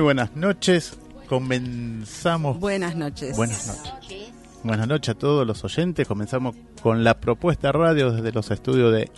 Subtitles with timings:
[0.00, 0.98] buenas noches.
[1.28, 2.58] Comenzamos.
[2.58, 3.36] Buenas noches.
[3.36, 4.32] Buenas noches.
[4.62, 6.06] Buenas noches a todos los oyentes.
[6.06, 9.10] Comenzamos con la propuesta radio desde los estudios de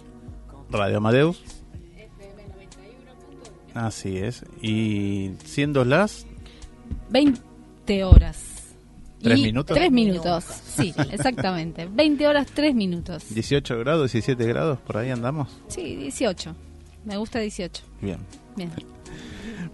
[0.70, 1.42] Radio Amadeus.
[3.74, 4.44] Así es.
[4.60, 6.26] Y siendo las
[7.10, 8.44] 20 horas.
[9.22, 9.76] ¿Tres minutos?
[9.76, 11.88] Tres minutos, sí, exactamente.
[11.90, 13.34] 20 horas, 3 minutos.
[13.34, 15.48] 18 grados, 17 grados, por ahí andamos.
[15.66, 16.54] Sí, 18.
[17.04, 17.82] Me gusta 18.
[18.00, 18.18] Bien.
[18.54, 18.70] Bien.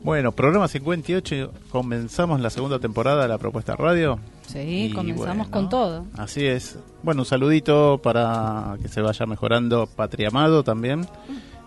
[0.05, 4.19] Bueno, programa 58, comenzamos la segunda temporada de la propuesta radio.
[4.47, 6.05] Sí, comenzamos con todo.
[6.19, 6.79] Así es.
[7.03, 11.07] Bueno, un saludito para que se vaya mejorando Patri Amado también.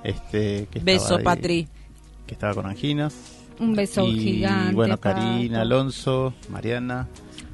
[0.04, 1.68] Este, que Beso, Patri.
[2.28, 3.16] Que estaba con anginas.
[3.60, 4.76] Un beso y, gigante.
[4.76, 7.08] bueno, Karina, Alonso, Mariana.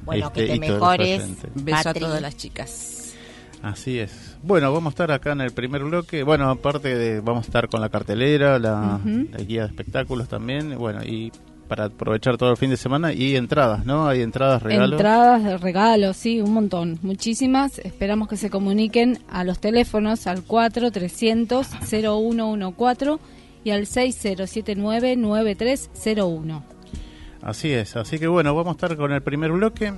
[0.04, 1.26] Bueno, este, que te y mejores.
[1.54, 3.14] Beso a todas las chicas.
[3.62, 4.33] Así es.
[4.46, 6.22] Bueno, vamos a estar acá en el primer bloque.
[6.22, 9.00] Bueno, aparte de, vamos a estar con la cartelera, la,
[9.46, 10.76] guía de espectáculos también.
[10.76, 11.32] Bueno, y
[11.66, 14.06] para aprovechar todo el fin de semana y entradas, ¿no?
[14.06, 15.00] Hay entradas, regalos.
[15.00, 17.78] Entradas regalos, sí, un montón, muchísimas.
[17.78, 23.18] Esperamos que se comuniquen a los teléfonos al 4-300-0114
[23.64, 26.62] y al 6079-9301.
[27.40, 29.94] Así es, así que bueno, vamos a estar con el primer bloque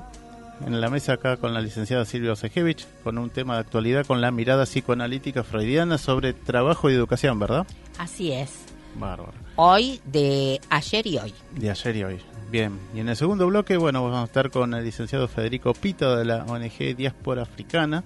[0.64, 4.20] en la mesa acá con la licenciada Silvia Osejevich con un tema de actualidad con
[4.20, 7.66] la mirada psicoanalítica freudiana sobre trabajo y educación, ¿verdad?
[7.98, 8.50] Así es.
[8.98, 9.34] Bárbaro.
[9.56, 11.34] Hoy, de ayer y hoy.
[11.52, 12.20] De ayer y hoy.
[12.50, 16.16] Bien, y en el segundo bloque, bueno, vamos a estar con el licenciado Federico Pita
[16.16, 18.04] de la ONG Diáspora Africana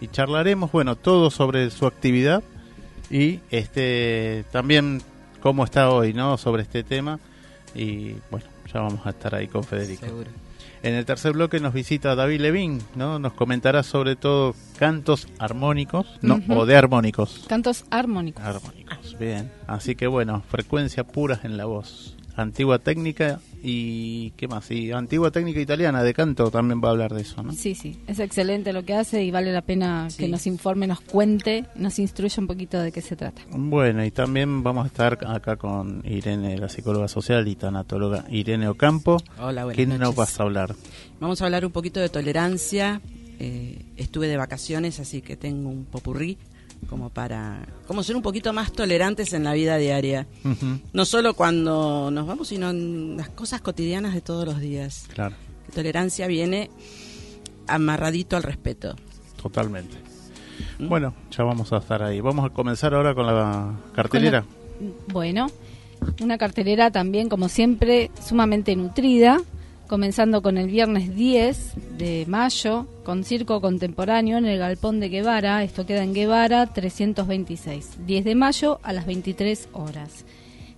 [0.00, 2.42] y charlaremos, bueno, todo sobre su actividad
[3.10, 5.02] y este también
[5.42, 6.38] cómo está hoy, ¿no?
[6.38, 7.18] Sobre este tema
[7.74, 10.06] y bueno, ya vamos a estar ahí con Federico.
[10.06, 10.30] Seguro.
[10.82, 13.18] En el tercer bloque nos visita David Levin, ¿no?
[13.18, 17.44] Nos comentará sobre todo cantos armónicos, no, o de armónicos.
[17.48, 18.42] Cantos armónicos.
[18.42, 19.52] Armónicos, bien.
[19.66, 22.16] Así que bueno, frecuencia puras en la voz.
[22.34, 24.70] Antigua técnica y ¿qué más?
[24.70, 27.52] Y antigua técnica italiana de canto también va a hablar de eso, ¿no?
[27.52, 30.18] Sí, sí, es excelente lo que hace y vale la pena Sí.
[30.24, 33.42] que nos informe, nos cuente, nos instruya un poquito de qué se trata.
[33.50, 38.68] Bueno, y también vamos a estar acá con Irene, la psicóloga social y tanatóloga Irene
[38.68, 39.18] Ocampo.
[39.38, 40.00] Hola, buenas ¿Qué noches.
[40.00, 40.74] nos vas a hablar?
[41.20, 43.00] Vamos a hablar un poquito de tolerancia.
[43.42, 46.36] Eh, estuve de vacaciones, así que tengo un popurrí
[46.88, 50.26] como para como ser un poquito más tolerantes en la vida diaria.
[50.92, 55.06] No solo cuando nos vamos, sino en las cosas cotidianas de todos los días.
[55.12, 55.36] Claro,
[55.66, 56.70] Que tolerancia viene
[57.66, 58.96] amarradito al respeto.
[59.40, 59.96] totalmente.
[60.78, 60.88] ¿Mm?
[60.88, 62.20] Bueno, ya vamos a estar ahí.
[62.20, 64.44] Vamos a comenzar ahora con la cartelera.
[65.12, 65.46] Bueno,
[66.22, 69.38] una cartelera también, como siempre, sumamente nutrida,
[69.90, 75.64] comenzando con el viernes 10 de mayo, con circo contemporáneo en el Galpón de Guevara,
[75.64, 80.24] esto queda en Guevara 326, 10 de mayo a las 23 horas.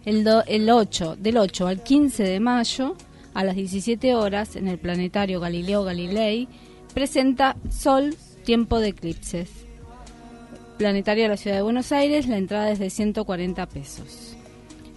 [0.07, 2.97] El, do- el 8, del 8 al 15 de mayo,
[3.35, 6.49] a las 17 horas, en el planetario Galileo Galilei,
[6.95, 8.17] presenta Sol,
[8.47, 9.51] tiempo de eclipses.
[10.79, 14.32] Planetario de la Ciudad de Buenos Aires, la entrada es de 140 pesos.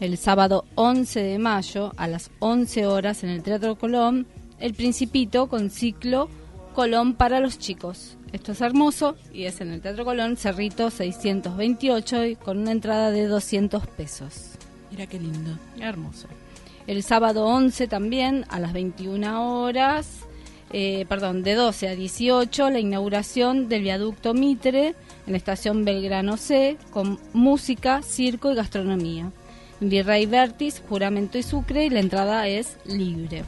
[0.01, 4.27] El sábado 11 de mayo, a las 11 horas, en el Teatro Colón,
[4.59, 6.27] El Principito con ciclo
[6.73, 8.17] Colón para los chicos.
[8.33, 13.09] Esto es hermoso y es en el Teatro Colón, Cerrito 628 y con una entrada
[13.09, 14.51] de 200 pesos.
[14.91, 15.57] Mira qué lindo.
[15.79, 16.27] Hermoso.
[16.87, 20.19] El sábado 11 también a las 21 horas,
[20.73, 24.89] eh, perdón, de 12 a 18, la inauguración del viaducto Mitre
[25.25, 29.31] en la estación Belgrano C con música, circo y gastronomía.
[29.79, 33.43] Virrey Vertis, juramento y sucre y la entrada es libre.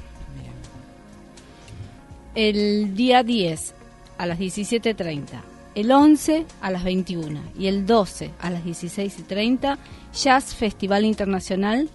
[2.36, 3.74] El día 10
[4.18, 5.42] a las 17.30,
[5.76, 9.78] el 11 a las 21 y el 12 a las 16.30,
[10.14, 11.90] Jazz Festival Internacional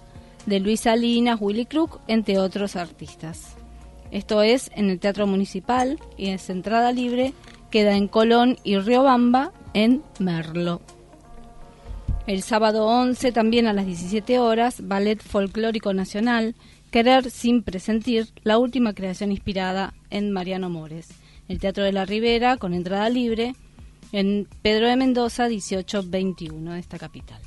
[0.47, 3.57] de Luis Salinas, Willy Crook, entre otros artistas.
[4.11, 7.33] Esto es en el Teatro Municipal y es entrada libre,
[7.71, 10.81] queda en Colón y Riobamba, en Merlo.
[12.25, 16.55] El sábado 11 también a las 17 horas, Ballet Folclórico Nacional,
[16.93, 21.09] Querer sin presentir, la última creación inspirada en Mariano Mores.
[21.49, 23.57] El Teatro de la Ribera, con entrada libre,
[24.13, 27.41] en Pedro de Mendoza, 1821 de esta capital.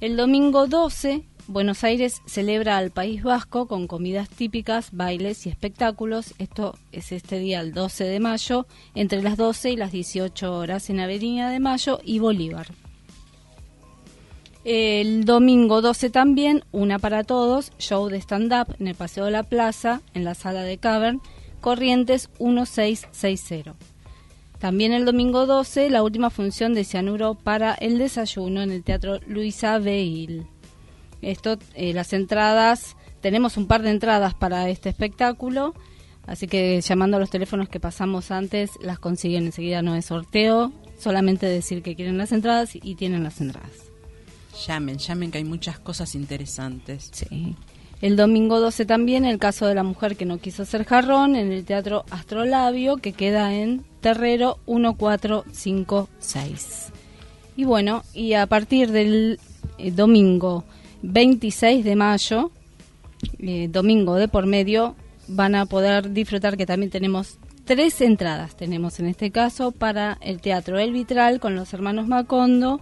[0.00, 6.34] El domingo 12, Buenos Aires celebra al País Vasco con comidas típicas, bailes y espectáculos.
[6.38, 10.90] Esto es este día, el 12 de mayo, entre las 12 y las 18 horas
[10.90, 12.68] en Avenida de Mayo y Bolívar.
[14.64, 19.42] El domingo 12 también, una para todos, show de stand-up en el Paseo de la
[19.42, 21.20] Plaza, en la sala de Cavern,
[21.60, 23.74] Corrientes 1660.
[24.58, 29.20] También el domingo 12, la última función de Cianuro para el desayuno en el Teatro
[29.26, 30.46] Luisa Beil.
[31.20, 35.74] Esto, eh, las entradas, tenemos un par de entradas para este espectáculo,
[36.26, 40.72] así que llamando a los teléfonos que pasamos antes, las consiguen enseguida, no es sorteo,
[40.98, 43.83] solamente decir que quieren las entradas y tienen las entradas.
[44.66, 47.10] Llamen, llamen que hay muchas cosas interesantes.
[47.12, 47.56] Sí.
[48.00, 51.52] El domingo 12 también el caso de la mujer que no quiso ser jarrón en
[51.52, 56.92] el Teatro Astrolabio que queda en Terrero 1456.
[57.56, 59.38] Y bueno, y a partir del
[59.78, 60.64] eh, domingo
[61.02, 62.50] 26 de mayo,
[63.38, 64.96] eh, domingo de por medio,
[65.28, 68.56] van a poder disfrutar que también tenemos tres entradas.
[68.56, 72.80] Tenemos en este caso para el Teatro El Vitral con los hermanos Macondo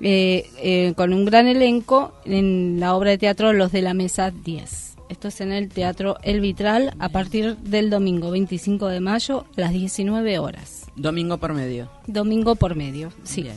[0.00, 4.30] eh, eh, con un gran elenco en la obra de teatro Los de la Mesa
[4.30, 4.96] 10.
[5.08, 9.60] Esto es en el Teatro El Vitral a partir del domingo 25 de mayo a
[9.60, 10.86] las 19 horas.
[10.96, 11.88] Domingo por medio.
[12.06, 13.48] Domingo por medio, sí.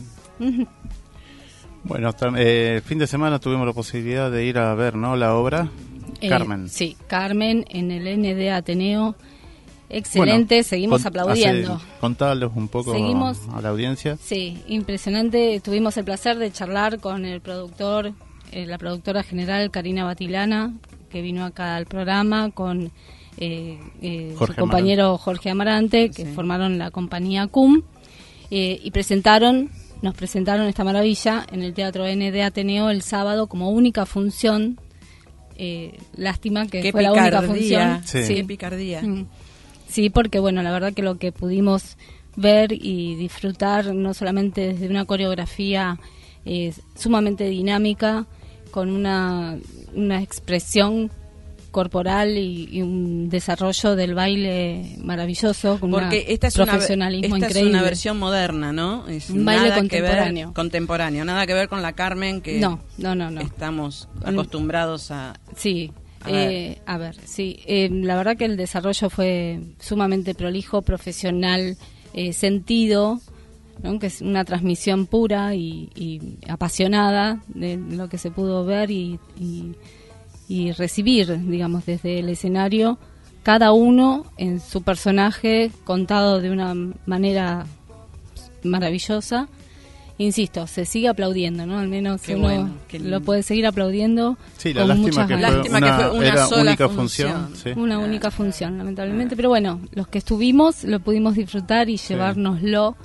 [1.83, 5.15] Bueno, eh, el fin de semana tuvimos la posibilidad de ir a ver ¿no?
[5.15, 5.69] la obra
[6.29, 6.69] Carmen.
[6.69, 9.15] Sí, Carmen en el ND Ateneo
[9.91, 11.81] Excelente, seguimos aplaudiendo.
[11.99, 14.17] Contarles un poco a la audiencia.
[14.21, 15.59] Sí, impresionante.
[15.59, 18.13] Tuvimos el placer de charlar con el productor,
[18.51, 20.73] eh, la productora general Karina Batilana,
[21.09, 22.91] que vino acá al programa, con
[23.37, 27.83] eh, eh, su compañero Jorge Amarante, que formaron la compañía CUM,
[28.49, 29.69] y presentaron,
[30.01, 34.79] nos presentaron esta maravilla en el Teatro N de Ateneo el sábado como única función.
[36.15, 38.01] lástima que fue la única función.
[38.05, 38.35] Sí.
[38.35, 39.01] Qué picardía.
[39.01, 39.25] Mm.
[39.91, 41.97] Sí, porque bueno, la verdad que lo que pudimos
[42.37, 45.99] ver y disfrutar no solamente desde una coreografía
[46.45, 48.25] eh, sumamente dinámica,
[48.71, 49.57] con una,
[49.93, 51.11] una expresión
[51.71, 57.65] corporal y, un desarrollo del baile maravilloso con porque esta es profesionalismo una, esta es
[57.65, 60.53] una versión moderna no es un baile contemporáneo.
[60.53, 63.39] contemporáneo nada que ver con la Carmen que no no no, no.
[63.39, 65.93] estamos acostumbrados a sí
[66.27, 71.77] eh, a ver, sí, eh, la verdad que el desarrollo fue sumamente prolijo, profesional,
[72.13, 73.19] eh, sentido,
[73.99, 79.19] que es una transmisión pura y, apasionada de lo que se pudo ver y,
[80.47, 82.99] y, recibir, digamos, desde el escenario,
[83.41, 86.75] cada uno en su personaje contado de una
[87.05, 87.65] manera
[88.63, 89.47] maravillosa
[90.17, 91.79] insisto, se sigue aplaudiendo, ¿no?
[91.79, 94.37] Al menos uno lo puede seguir aplaudiendo.
[94.57, 97.53] Sí, la lástima, que fue, una, única función.
[97.75, 99.35] Una única función, lamentablemente.
[99.35, 102.95] Pero bueno, los que estuvimos lo pudimos disfrutar y llevárnoslo.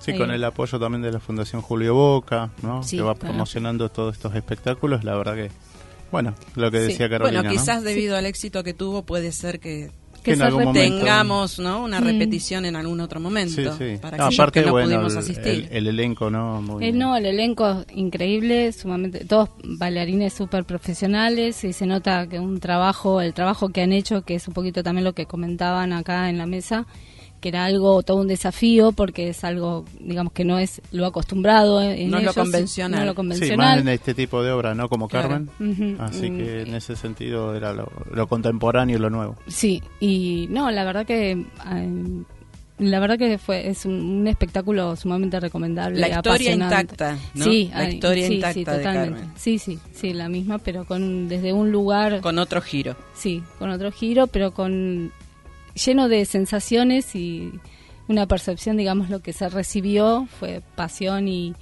[0.00, 2.80] Sí, con el apoyo también de la Fundación Julio Boca, ¿no?
[2.88, 5.04] que va promocionando todos estos espectáculos.
[5.04, 5.50] La verdad que,
[6.10, 7.42] bueno, lo que decía Carolina.
[7.42, 9.90] Bueno, quizás debido al éxito que tuvo, puede ser que
[10.22, 10.36] que,
[10.72, 11.84] tengamos ¿no?
[11.84, 12.04] una mm.
[12.04, 15.68] repetición en algún otro momento para que aparte, no pudimos asistir.
[15.70, 16.62] El, elenco, ¿no?
[16.62, 22.38] Muy eh, no, el elenco increíble, sumamente todos bailarines súper profesionales y se nota que
[22.38, 25.92] un trabajo, el trabajo que han hecho, que es un poquito también lo que comentaban
[25.92, 26.86] acá en la mesa,
[27.42, 31.82] que era algo, todo un desafío, porque es algo, digamos, que no es lo acostumbrado
[31.82, 33.00] en No es lo convencional.
[33.00, 33.56] no lo Sí, convencional.
[33.58, 34.88] más en este tipo de obra, ¿no?
[34.88, 35.28] Como Claro.
[35.28, 35.96] Carmen.
[36.00, 39.36] Así Mm, que en ese sentido era lo, lo contemporáneo y lo nuevo.
[39.48, 42.22] Sí, y no, la verdad que eh,
[42.78, 47.44] la verdad que fue es un, un espectáculo sumamente recomendable, La historia intacta, ¿no?
[47.44, 49.10] Sí, La historia sí, intacta sí, de totalmente.
[49.20, 49.32] Carmen.
[49.36, 52.96] Sí, sí, sí, la misma, pero con desde un lugar, Con otro giro.
[53.14, 55.12] sí, con otro giro, pero con
[55.74, 57.52] lleno de sensaciones y
[58.08, 61.54] una percepción, digamos, lo que se recibió fue pasión y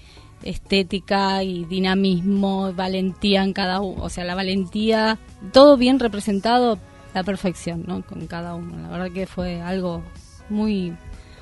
[0.42, 5.18] estética y dinamismo, valentía en cada uno, o sea, la valentía,
[5.52, 6.78] todo bien representado,
[7.14, 8.02] la perfección, ¿no?
[8.06, 8.80] Con cada uno.
[8.82, 10.02] La verdad que fue algo
[10.48, 10.94] muy,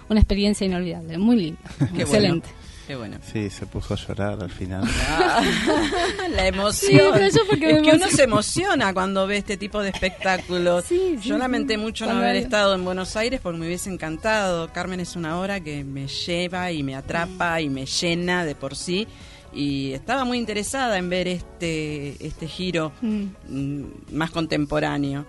[0.08, 1.60] una experiencia inolvidable, muy linda,
[1.96, 2.48] excelente.
[2.48, 2.67] bueno.
[2.88, 3.18] Qué bueno.
[3.32, 4.82] Sí, se puso a llorar al final.
[6.30, 7.18] La emoción.
[7.18, 8.08] Sí, es me que uno emociono.
[8.08, 10.86] se emociona cuando ve este tipo de espectáculos.
[10.86, 11.80] Sí, sí, Yo lamenté sí.
[11.80, 14.72] mucho no haber estado en Buenos Aires porque me hubiese encantado.
[14.72, 18.74] Carmen es una obra que me lleva y me atrapa y me llena de por
[18.74, 19.06] sí.
[19.52, 23.24] Y estaba muy interesada en ver este, este giro Mm.
[23.48, 25.26] mm, más contemporáneo.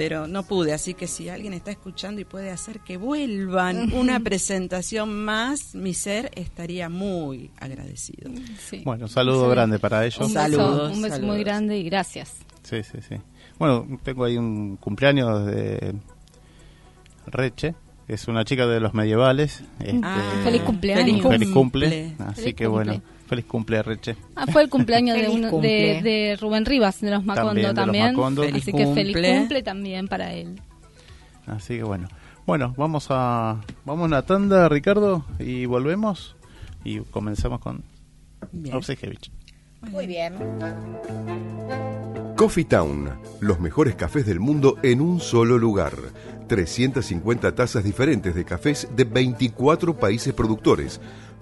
[0.00, 4.18] Pero no pude, así que si alguien está escuchando y puede hacer que vuelvan una
[4.20, 8.30] presentación más, mi ser estaría muy agradecido.
[8.58, 8.82] Sí.
[8.84, 10.20] Bueno, un saludo grande para ellos.
[10.20, 11.34] Un Saludos, beso, un beso saludos.
[11.36, 12.36] muy grande y gracias.
[12.62, 13.16] Sí, sí, sí.
[13.58, 15.94] Bueno, tengo ahí un cumpleaños de
[17.26, 17.74] Reche.
[18.08, 19.62] Es una chica de los medievales.
[19.78, 21.04] este, Ah, Feliz cumpleaños.
[21.04, 21.86] feliz Feliz cumple.
[21.88, 22.24] cumple.
[22.26, 23.10] Así Feliz que bueno, cumple.
[23.30, 24.16] Feliz cumple Reche.
[24.34, 26.02] Ah, fue el cumpleaños de, uno, de, cumple.
[26.02, 28.16] de Rubén Rivas, de los Macondo También de los también.
[28.16, 28.42] Macondo.
[28.42, 29.38] Así que feliz cumple.
[29.38, 30.60] cumple también para él.
[31.46, 32.08] Así que bueno.
[32.44, 36.34] Bueno, vamos a vamos a una tanda, Ricardo, y volvemos
[36.82, 37.84] y comenzamos con.
[38.72, 39.30] Obsejevich.
[39.82, 40.34] Muy bien.
[42.36, 43.10] Coffee Town,
[43.40, 45.92] los mejores cafés del mundo en un solo lugar.
[46.48, 51.00] 350 tazas diferentes de cafés de 24 países productores.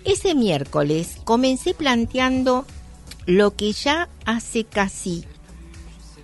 [0.05, 2.65] Ese miércoles comencé planteando
[3.25, 5.25] lo que ya hace casi,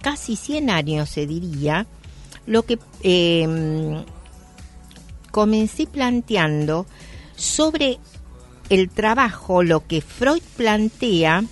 [0.02, 1.88] casi 100 años se diría,
[2.46, 4.04] lo que eh,
[5.32, 6.86] comencé planteando
[7.36, 7.98] sobre
[8.70, 11.44] el trabajo, lo que Freud plantea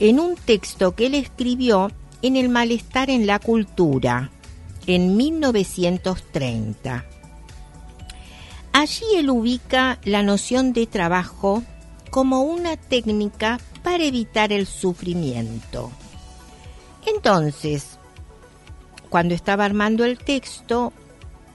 [0.00, 4.32] en un texto que él escribió en El malestar en la cultura,
[4.86, 7.04] en 1930.
[8.78, 11.62] Allí él ubica la noción de trabajo
[12.10, 15.90] como una técnica para evitar el sufrimiento.
[17.06, 17.98] Entonces,
[19.08, 20.92] cuando estaba armando el texto,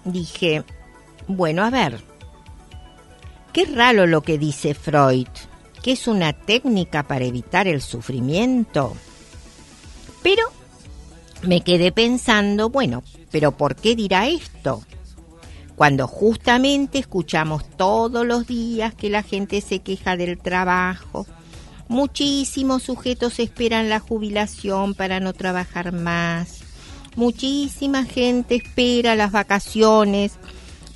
[0.04, 0.64] dije,
[1.28, 2.02] bueno, a ver,
[3.54, 5.28] qué raro lo que dice Freud,
[5.84, 8.98] que es una técnica para evitar el sufrimiento.
[10.24, 10.48] Pero
[11.44, 14.82] me quedé pensando, bueno, pero ¿por qué dirá esto?
[15.82, 21.26] Cuando justamente escuchamos todos los días que la gente se queja del trabajo,
[21.88, 26.60] muchísimos sujetos esperan la jubilación para no trabajar más,
[27.16, 30.34] muchísima gente espera las vacaciones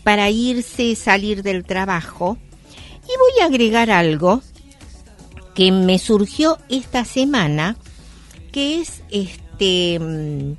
[0.04, 2.38] para irse, salir del trabajo.
[3.06, 4.44] Y voy a agregar algo
[5.56, 7.76] que me surgió esta semana,
[8.52, 10.54] que es este mm,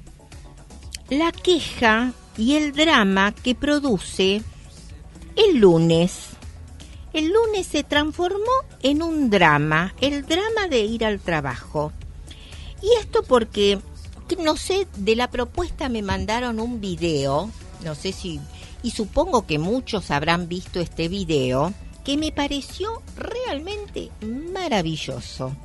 [1.10, 4.42] la queja y el drama que produce
[5.36, 6.30] el lunes.
[7.12, 8.52] el lunes se transformó
[8.82, 11.92] en un drama, el drama de ir al trabajo.
[12.82, 13.78] Y esto porque,
[14.38, 17.50] no sé, de la propuesta me mandaron un video,
[17.82, 18.38] no sé si,
[18.82, 21.72] y supongo que muchos habrán visto este video,
[22.04, 24.10] que me pareció realmente
[24.52, 25.56] maravilloso.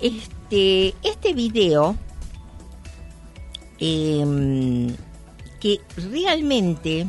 [0.00, 1.96] Este, este video,
[3.78, 4.94] em,
[5.60, 7.06] que realmente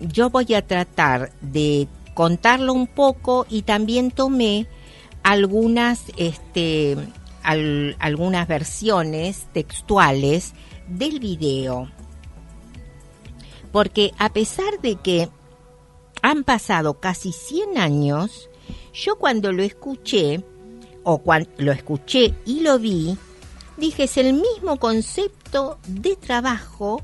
[0.00, 4.66] yo voy a tratar de contarlo un poco y también tomé
[5.22, 6.96] algunas, este,
[7.42, 10.52] algunas versiones textuales
[10.88, 11.90] del video.
[13.72, 15.28] Porque a pesar de que
[16.22, 18.48] han pasado casi 100 años,
[18.92, 20.42] yo cuando lo escuché,
[21.04, 23.16] o cuando lo escuché y lo vi,
[23.78, 27.02] dije es el mismo concepto de trabajo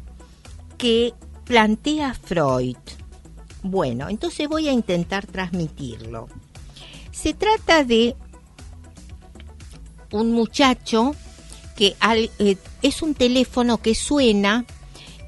[0.76, 1.14] que
[1.44, 2.76] plantea Freud.
[3.62, 6.28] Bueno, entonces voy a intentar transmitirlo.
[7.12, 8.14] Se trata de
[10.12, 11.14] un muchacho
[11.76, 11.96] que
[12.38, 14.64] eh, es un teléfono que suena,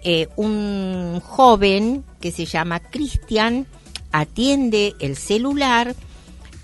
[0.04, 3.66] eh, un joven que se llama Cristian
[4.12, 5.94] atiende el celular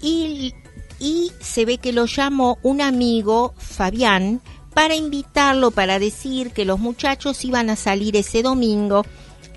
[0.00, 0.54] y,
[0.98, 4.40] y se ve que lo llamó un amigo, Fabián,
[4.74, 9.04] para invitarlo, para decir que los muchachos iban a salir ese domingo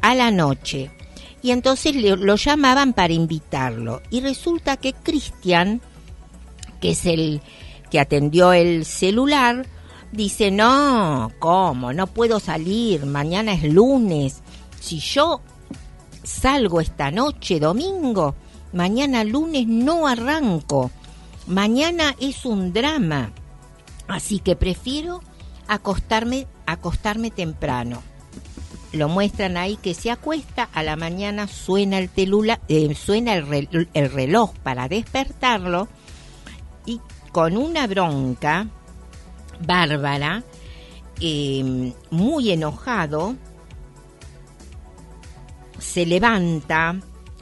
[0.01, 0.91] a la noche.
[1.41, 4.01] Y entonces lo llamaban para invitarlo.
[4.09, 5.81] Y resulta que Cristian,
[6.81, 7.41] que es el
[7.91, 9.67] que atendió el celular,
[10.11, 11.93] dice, no, ¿cómo?
[11.93, 14.41] No puedo salir, mañana es lunes.
[14.79, 15.41] Si yo
[16.23, 18.35] salgo esta noche, domingo,
[18.73, 20.91] mañana lunes no arranco.
[21.47, 23.31] Mañana es un drama.
[24.07, 25.21] Así que prefiero
[25.67, 28.01] acostarme, acostarme temprano.
[28.93, 34.11] Lo muestran ahí que se acuesta, a la mañana suena el telula, eh, suena el,
[34.11, 35.89] reloj para despertarlo
[36.85, 38.67] y con una bronca
[39.59, 40.43] bárbara,
[41.19, 43.35] em, muy enojado,
[45.77, 46.95] se levanta,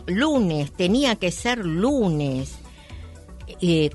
[0.08, 2.56] lunes, tenía que ser lunes,
[3.62, 3.92] eh,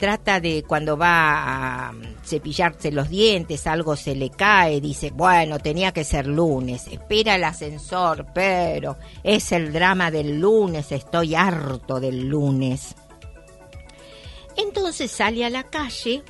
[0.00, 1.92] trata de cuando va a
[2.24, 7.44] cepillarse los dientes, algo se le cae, dice, bueno, tenía que ser lunes, espera el
[7.44, 12.94] ascensor, pero es el drama del lunes, estoy harto del lunes.
[14.56, 16.22] Entonces sale a la calle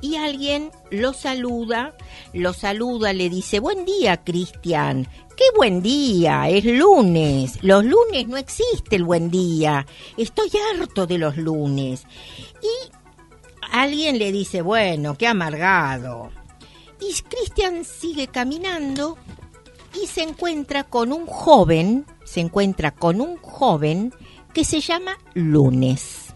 [0.00, 1.96] y alguien lo saluda,
[2.32, 5.08] lo saluda, le dice, buen día, Cristian.
[5.36, 6.48] ¡Qué buen día!
[6.48, 7.62] Es lunes.
[7.62, 9.86] Los lunes no existe el buen día.
[10.16, 12.06] Estoy harto de los lunes.
[12.60, 12.97] Y
[13.72, 16.30] alguien le dice, bueno, qué amargado.
[17.00, 19.16] Y Cristian sigue caminando
[20.02, 24.12] y se encuentra con un joven, se encuentra con un joven
[24.52, 26.34] que se llama Lunes.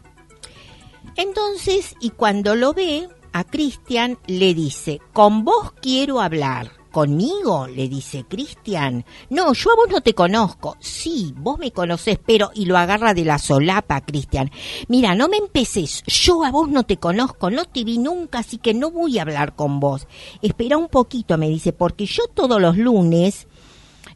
[1.16, 6.81] Entonces, y cuando lo ve, a Cristian le dice, con vos quiero hablar.
[6.92, 7.66] ¿Conmigo?
[7.66, 9.04] le dice Cristian.
[9.30, 10.76] No, yo a vos no te conozco.
[10.78, 12.50] Sí, vos me conocés, pero...
[12.54, 14.50] Y lo agarra de la solapa, Cristian.
[14.88, 16.02] Mira, no me empeces.
[16.06, 19.22] Yo a vos no te conozco, no te vi nunca, así que no voy a
[19.22, 20.06] hablar con vos.
[20.42, 23.48] Espera un poquito, me dice, porque yo todos los lunes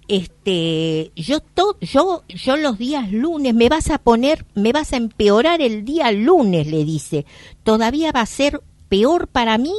[0.09, 4.99] este yo to, yo yo los días lunes me vas a poner me vas a
[4.99, 7.27] empeorar el día lunes le dice
[7.65, 9.75] todavía va a ser peor para mí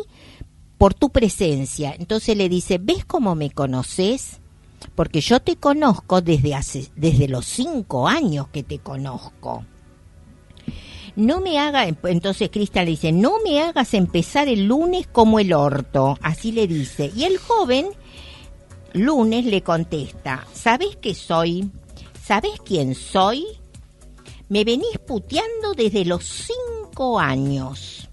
[0.77, 1.95] por tu presencia.
[1.97, 4.39] Entonces le dice, ¿ves cómo me conoces?
[4.95, 6.55] Porque yo te conozco desde
[6.95, 9.65] desde los cinco años que te conozco.
[11.15, 15.51] No me haga, entonces Cristian le dice, no me hagas empezar el lunes como el
[15.51, 17.11] orto, así le dice.
[17.15, 17.87] Y el joven,
[18.93, 21.71] lunes, le contesta, ¿sabes qué soy?
[22.23, 23.47] ¿Sabes quién soy?
[24.47, 28.07] Me venís puteando desde los cinco años.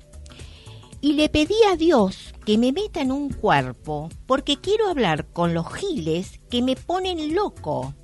[1.03, 5.55] Y le pedí a Dios que me meta en un cuerpo porque quiero hablar con
[5.55, 7.95] los giles que me ponen loco.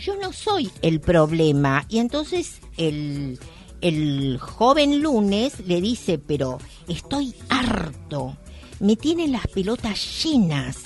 [0.00, 1.84] Yo no soy el problema.
[1.88, 3.38] Y entonces el,
[3.80, 8.36] el joven lunes le dice, pero estoy harto.
[8.80, 10.78] Me tienen las pelotas llenas.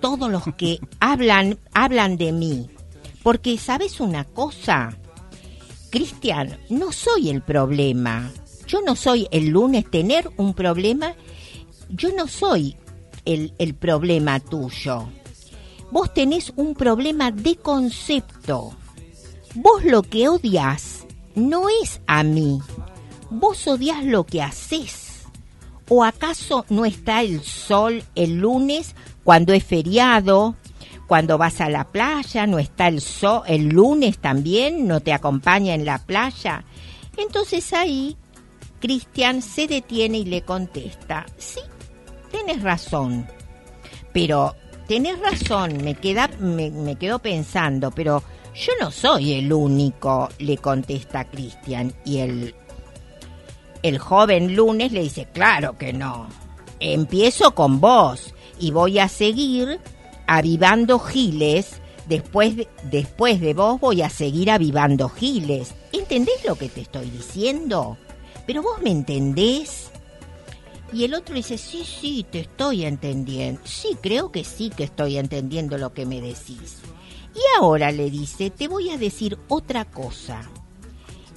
[0.00, 2.70] Todos los que hablan, hablan de mí.
[3.22, 4.96] Porque, ¿sabes una cosa?
[5.90, 8.30] Cristian, no soy el problema.
[8.68, 11.14] Yo no soy el lunes tener un problema
[11.88, 12.76] yo no soy
[13.24, 15.08] el, el problema tuyo.
[15.90, 18.74] Vos tenés un problema de concepto.
[19.54, 22.60] Vos lo que odias no es a mí.
[23.30, 25.26] Vos odias lo que haces.
[25.88, 30.56] ¿O acaso no está el sol el lunes cuando es feriado?
[31.06, 35.74] Cuando vas a la playa, no está el sol, el lunes también, no te acompaña
[35.74, 36.64] en la playa.
[37.16, 38.16] Entonces ahí
[38.80, 41.60] Cristian se detiene y le contesta, sí,
[42.30, 43.26] tienes razón,
[44.12, 44.54] pero
[44.86, 48.22] tenés razón, me, queda, me quedo pensando, pero
[48.56, 51.92] yo no soy el único, le contesta Cristian.
[52.06, 52.54] Y el,
[53.82, 56.28] el joven lunes le dice, claro que no,
[56.80, 59.78] empiezo con vos y voy a seguir
[60.26, 61.80] avivando giles.
[62.06, 65.74] Después de, después de vos voy a seguir avivando giles.
[65.92, 67.98] ¿Entendés lo que te estoy diciendo?
[68.46, 69.85] Pero vos me entendés.
[70.92, 73.60] Y el otro dice, sí, sí, te estoy entendiendo.
[73.64, 76.78] Sí, creo que sí que estoy entendiendo lo que me decís.
[77.34, 80.42] Y ahora le dice, te voy a decir otra cosa.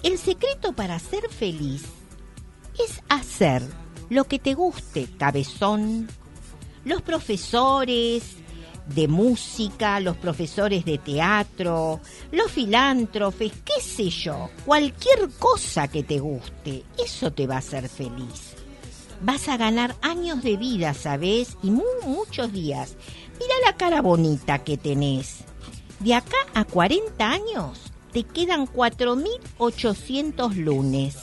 [0.04, 1.84] El secreto para ser feliz
[2.78, 3.62] es hacer
[4.10, 6.08] lo que te guste, cabezón.
[6.86, 8.38] Los profesores
[8.88, 12.00] de música, los profesores de teatro,
[12.32, 17.88] los filántropes, qué sé yo, cualquier cosa que te guste, eso te va a hacer
[17.88, 18.56] feliz.
[19.22, 21.58] Vas a ganar años de vida, ¿sabes?
[21.62, 22.96] Y muchos días.
[23.40, 25.44] Mira la cara bonita que tenés.
[26.00, 31.18] De acá a 40 años te quedan 4.800 lunes.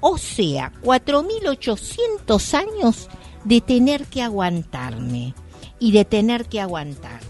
[0.00, 3.08] O sea, 4.800 años
[3.44, 5.34] de tener que aguantarme
[5.78, 7.28] y de tener que aguantarte.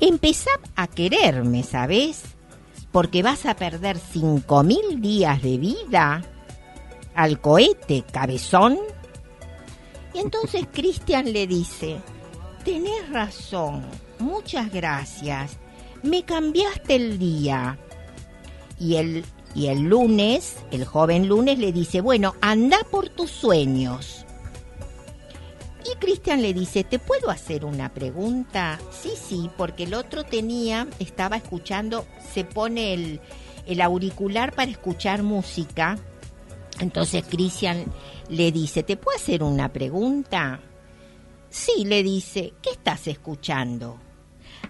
[0.00, 2.22] Empezá a quererme, ¿sabes?
[2.92, 6.22] Porque vas a perder 5.000 días de vida
[7.14, 8.78] al cohete, cabezón.
[10.14, 12.00] Y entonces Cristian le dice,
[12.64, 13.84] tenés razón,
[14.20, 15.58] muchas gracias,
[16.02, 17.78] me cambiaste el día.
[18.78, 19.24] Y el,
[19.54, 24.24] y el lunes, el joven lunes le dice, bueno, anda por tus sueños.
[25.84, 28.78] Y Cristian le dice, ¿te puedo hacer una pregunta?
[28.90, 33.20] Sí, sí, porque el otro tenía, estaba escuchando, se pone el,
[33.66, 35.98] el auricular para escuchar música.
[36.80, 37.84] Entonces Cristian
[38.28, 40.60] le dice, ¿te puedo hacer una pregunta?
[41.50, 44.00] Sí, le dice, ¿qué estás escuchando?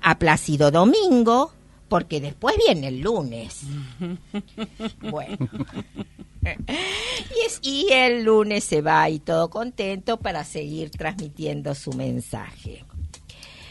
[0.02, 1.52] A Plácido Domingo,
[1.88, 3.62] porque después viene el lunes.
[5.00, 5.48] bueno.
[6.42, 12.84] Y, es, y el lunes se va y todo contento para seguir transmitiendo su mensaje.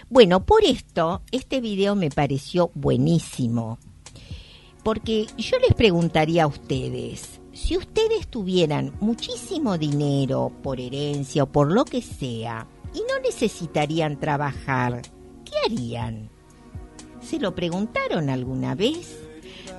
[0.09, 3.77] Bueno, por esto, este video me pareció buenísimo.
[4.83, 11.71] Porque yo les preguntaría a ustedes, si ustedes tuvieran muchísimo dinero por herencia o por
[11.71, 15.01] lo que sea, y no necesitarían trabajar,
[15.45, 16.29] ¿qué harían?
[17.21, 19.19] ¿Se lo preguntaron alguna vez?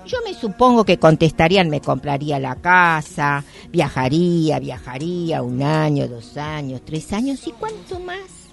[0.06, 6.82] Yo me supongo que contestarían, me compraría la casa, viajaría, viajaría un año, dos años,
[6.84, 8.44] tres años y cuánto más.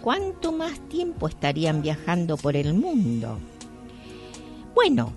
[0.00, 3.38] ¿Cuánto más tiempo estarían viajando por el mundo?
[4.74, 5.14] Bueno,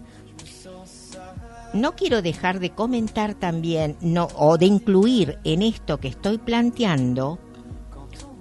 [1.74, 7.40] no quiero dejar de comentar también no, o de incluir en esto que estoy planteando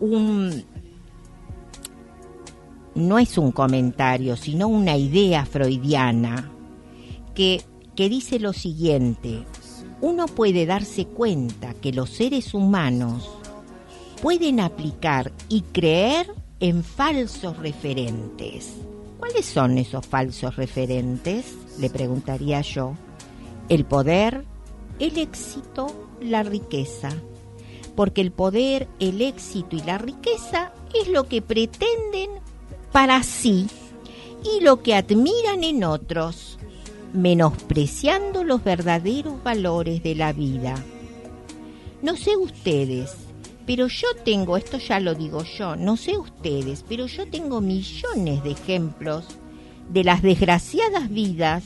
[0.01, 0.65] un
[2.95, 6.51] no es un comentario, sino una idea freudiana
[7.35, 7.62] que,
[7.95, 9.45] que dice lo siguiente,
[10.01, 13.31] uno puede darse cuenta que los seres humanos
[14.23, 16.27] pueden aplicar y creer
[16.59, 18.75] en falsos referentes.
[19.19, 21.55] ¿Cuáles son esos falsos referentes?
[21.79, 22.95] Le preguntaría yo.
[23.69, 24.45] El poder,
[25.01, 25.89] el éxito,
[26.21, 27.11] la riqueza.
[27.97, 32.31] Porque el poder, el éxito y la riqueza es lo que pretenden
[32.93, 33.67] para sí
[34.45, 36.59] y lo que admiran en otros,
[37.13, 40.77] menospreciando los verdaderos valores de la vida.
[42.03, 43.17] No sé ustedes,
[43.67, 48.45] pero yo tengo, esto ya lo digo yo, no sé ustedes, pero yo tengo millones
[48.45, 49.25] de ejemplos
[49.89, 51.65] de las desgraciadas vidas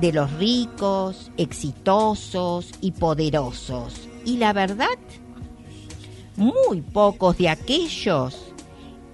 [0.00, 4.08] de los ricos, exitosos y poderosos.
[4.24, 4.98] Y la verdad,
[6.36, 8.36] muy pocos de aquellos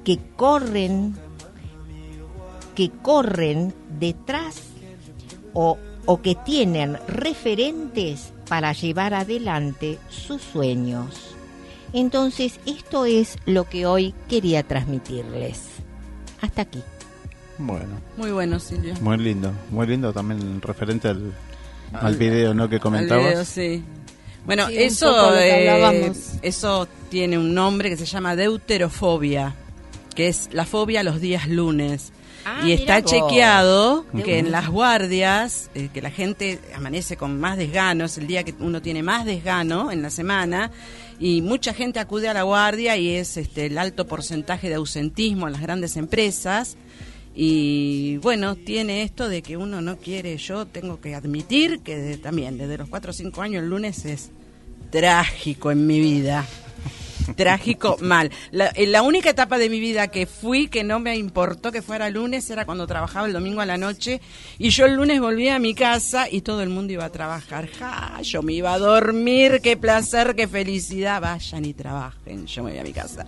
[0.04, 1.14] que corren
[2.74, 4.62] que corren detrás
[5.52, 11.34] o, o que tienen referentes para llevar adelante sus sueños.
[11.92, 15.60] Entonces, esto es lo que hoy quería transmitirles.
[16.40, 16.82] Hasta aquí.
[17.60, 18.00] Bueno.
[18.16, 18.94] Muy bueno, Silvia.
[19.00, 21.32] Muy lindo, muy lindo también referente al,
[21.92, 22.68] al video ¿no?
[22.68, 23.24] que comentabas.
[23.24, 23.84] Al video, sí.
[24.46, 26.16] Bueno, Sí, eso, eh, hablábamos.
[26.40, 29.54] eso tiene un nombre que se llama deuterofobia,
[30.14, 32.12] que es la fobia a los días lunes.
[32.46, 33.10] Ah, y está vos.
[33.10, 38.26] chequeado que en las guardias, eh, que la gente amanece con más desgano, es el
[38.26, 40.70] día que uno tiene más desgano en la semana,
[41.18, 45.48] y mucha gente acude a la guardia y es este, el alto porcentaje de ausentismo
[45.48, 46.78] en las grandes empresas.
[47.34, 52.16] Y bueno, tiene esto de que uno no quiere, yo tengo que admitir que de-
[52.18, 54.30] también desde los 4 o 5 años el lunes es
[54.90, 56.44] trágico en mi vida.
[57.36, 58.30] Trágico, mal.
[58.50, 61.82] La, eh, la única etapa de mi vida que fui que no me importó que
[61.82, 64.20] fuera lunes era cuando trabajaba el domingo a la noche
[64.58, 67.68] y yo el lunes volvía a mi casa y todo el mundo iba a trabajar.
[67.68, 71.20] Ja, yo me iba a dormir, qué placer, qué felicidad.
[71.20, 73.24] Vayan y trabajen, yo me voy a mi casa.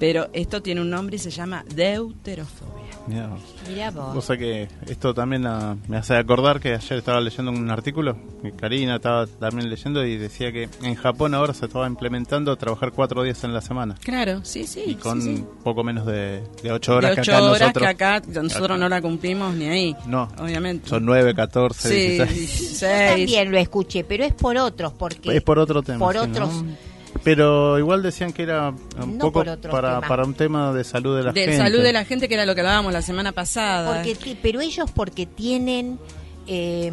[0.00, 2.85] Pero esto tiene un nombre y se llama deuterofobia.
[3.06, 3.40] Mirá vos.
[3.68, 4.16] Mira vos.
[4.16, 8.16] O sea que esto también ah, me hace acordar que ayer estaba leyendo un artículo,
[8.42, 12.92] que Karina estaba también leyendo y decía que en Japón ahora se estaba implementando trabajar
[12.92, 13.94] cuatro días en la semana.
[14.02, 14.82] Claro, sí, sí.
[14.86, 15.44] y con sí, sí.
[15.62, 17.82] poco menos de, de ocho horas de ocho que acá horas nosotros...
[17.82, 19.96] que acá nosotros no la cumplimos ni ahí.
[20.06, 20.88] No, obviamente.
[20.88, 22.78] son nueve, catorce, Sí, dieciséis.
[22.78, 23.08] 16.
[23.10, 25.98] También lo escuché, pero es por otros, porque Es por otro tema.
[25.98, 26.95] por otros ¿no?
[27.22, 28.70] Pero igual decían que era
[29.02, 31.56] un No poco para, para un tema de salud de la de gente.
[31.56, 34.02] salud de la gente, que era lo que hablábamos la semana pasada.
[34.02, 35.98] Porque pero ellos porque tienen
[36.46, 36.92] eh,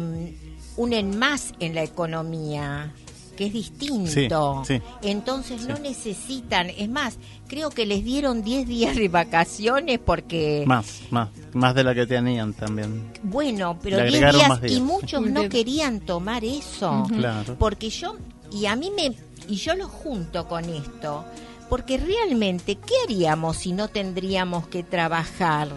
[0.76, 2.92] un en más en la economía
[3.36, 4.62] que es distinto.
[4.64, 4.82] Sí, sí.
[5.02, 11.00] Entonces no necesitan, es más, creo que les dieron 10 días de vacaciones porque Más,
[11.10, 13.02] más, más de la que tenían también.
[13.24, 17.06] bueno, pero Le 10 agregaron días, y muchos no De- querían tomar eso.
[17.08, 17.56] Claro.
[17.58, 18.14] Porque yo
[18.52, 19.12] y a mí me
[19.48, 21.24] y yo lo junto con esto,
[21.68, 25.68] porque realmente ¿qué haríamos si no tendríamos que trabajar?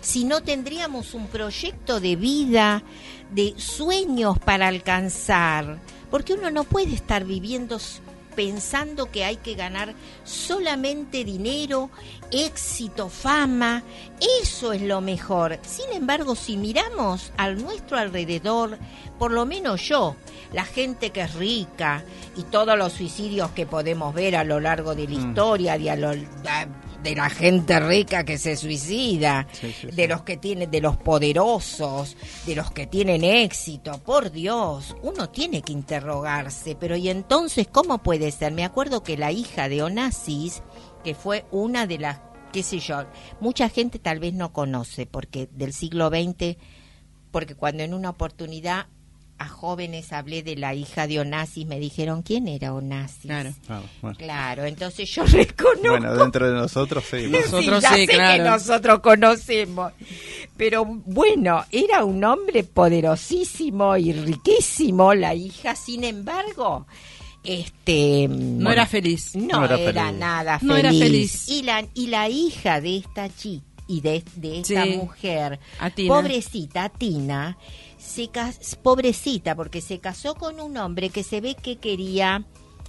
[0.00, 2.82] Si no tendríamos un proyecto de vida,
[3.30, 5.78] de sueños para alcanzar,
[6.10, 7.78] porque uno no puede estar viviendo
[8.38, 11.90] pensando que hay que ganar solamente dinero,
[12.30, 13.82] éxito, fama,
[14.40, 15.58] eso es lo mejor.
[15.62, 18.78] Sin embargo, si miramos al nuestro alrededor,
[19.18, 20.14] por lo menos yo,
[20.52, 22.02] la gente que es rica
[22.36, 25.28] y todos los suicidios que podemos ver a lo largo de la Mm.
[25.28, 26.10] historia de, a lo-
[27.02, 29.94] de la gente rica que se suicida, Sí, sí, sí.
[29.96, 35.28] de los que tienen, de los poderosos, de los que tienen éxito, por Dios, uno
[35.30, 38.52] tiene que interrogarse, pero ¿y entonces cómo puede ser?
[38.52, 40.62] Me acuerdo que la hija de Onassis,
[41.04, 42.20] que fue una de las,
[42.52, 43.04] qué sé yo,
[43.40, 46.56] mucha gente tal vez no conoce, porque del siglo XX,
[47.30, 48.86] porque cuando en una oportunidad
[49.38, 53.22] a jóvenes hablé de la hija de Onassis, me dijeron, ¿quién era Onassis?
[53.22, 53.52] Claro.
[53.66, 54.18] Claro, bueno.
[54.18, 57.28] Claro, entonces yo reconozco Bueno, dentro de nosotros sí.
[57.28, 58.42] Nosotros ya sí, sé claro.
[58.44, 59.92] que nosotros conocemos.
[60.56, 66.86] Pero bueno, era un hombre poderosísimo y riquísimo, la hija, sin embargo,
[67.44, 69.34] este No era feliz.
[69.36, 70.18] no, No era, era feliz.
[70.20, 70.68] nada feliz.
[70.68, 71.48] No era feliz.
[71.48, 74.96] Y la y la hija de esta chica y de, de esta Sí.
[74.96, 76.14] mujer, A Tina.
[76.14, 77.56] pobrecita Tina,
[78.08, 82.44] se cas- pobrecita porque se casó con un hombre que se ve que quería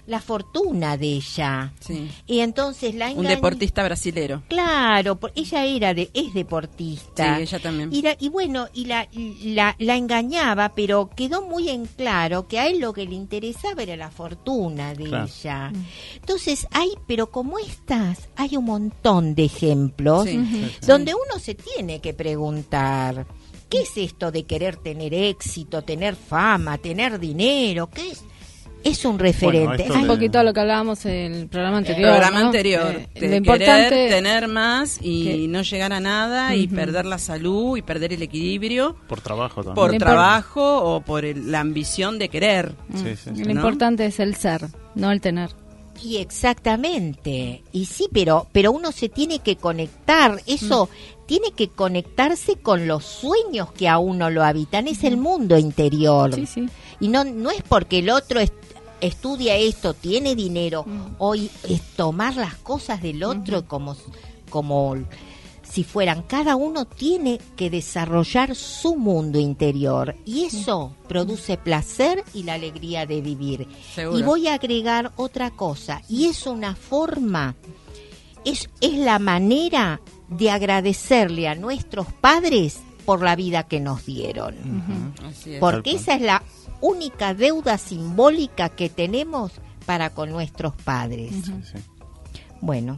[0.08, 1.71] la fortuna de ella.
[1.82, 2.10] Sí.
[2.25, 4.41] Y entonces la Un deportista brasilero.
[4.49, 7.36] Claro, por- ella era de, es deportista.
[7.38, 7.93] Sí, ella también.
[7.93, 9.08] Y, la- y bueno, y la,
[9.43, 13.84] la, la engañaba, pero quedó muy en claro que a él lo que le interesaba
[13.84, 15.25] era la fortuna de Claro.
[15.27, 15.71] ella.
[16.15, 20.39] Entonces, hay, pero como estas, hay un montón de ejemplos sí.
[20.88, 23.27] donde uno se tiene que preguntar,
[23.69, 27.89] ¿qué es esto de querer tener éxito, tener fama, tener dinero?
[27.93, 28.23] ¿Qué es?
[28.82, 29.84] Es un referente.
[29.84, 32.10] Ay, un de- poquito a lo que hablábamos en el programa El anterior.
[32.12, 32.45] programa ¿no?
[32.45, 32.91] anterior.
[33.13, 37.17] Eh, de lo importante querer tener más y no llegar a nada y perder la
[37.17, 39.75] salud y perder el equilibrio Por trabajo también.
[39.75, 42.73] por Lo trabajo o por el- la ambición de querer.
[42.95, 43.39] Sí, sí, sí.
[43.43, 43.60] Lo ¿no?
[43.60, 44.62] importante es el ser,
[44.95, 45.49] no el tener.
[46.04, 47.64] Y exactamente.
[47.72, 50.90] Y sí, pero pero uno se tiene que conectar, eso
[51.26, 56.34] tiene que conectarse con los sueños que a uno lo habitan, es el mundo interior.
[56.34, 56.66] Sí, sí.
[57.00, 58.54] Y no no es porque el otro est-
[59.02, 61.16] estudia esto, tiene dinero, Mm.
[61.20, 63.96] hoy es tomar las cosas del otro como
[64.50, 64.96] como
[65.69, 72.43] si fueran cada uno tiene que desarrollar su mundo interior y eso produce placer y
[72.43, 73.67] la alegría de vivir.
[73.93, 74.19] Seguro.
[74.19, 77.55] Y voy a agregar otra cosa, y es una forma,
[78.45, 85.13] es, es la manera de agradecerle a nuestros padres por la vida que nos dieron.
[85.23, 85.60] Así es.
[85.60, 86.43] Porque esa es la
[86.82, 89.51] única deuda simbólica que tenemos
[89.86, 91.32] para con nuestros padres.
[91.45, 91.79] Sí, sí.
[92.62, 92.97] Bueno,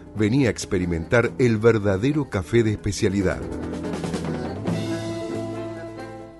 [0.15, 3.41] venía a experimentar el verdadero café de especialidad.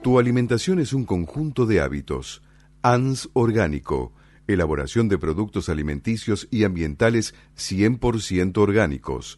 [0.01, 2.41] Tu alimentación es un conjunto de hábitos.
[2.81, 4.13] ANS Orgánico.
[4.47, 9.37] Elaboración de productos alimenticios y ambientales 100% orgánicos,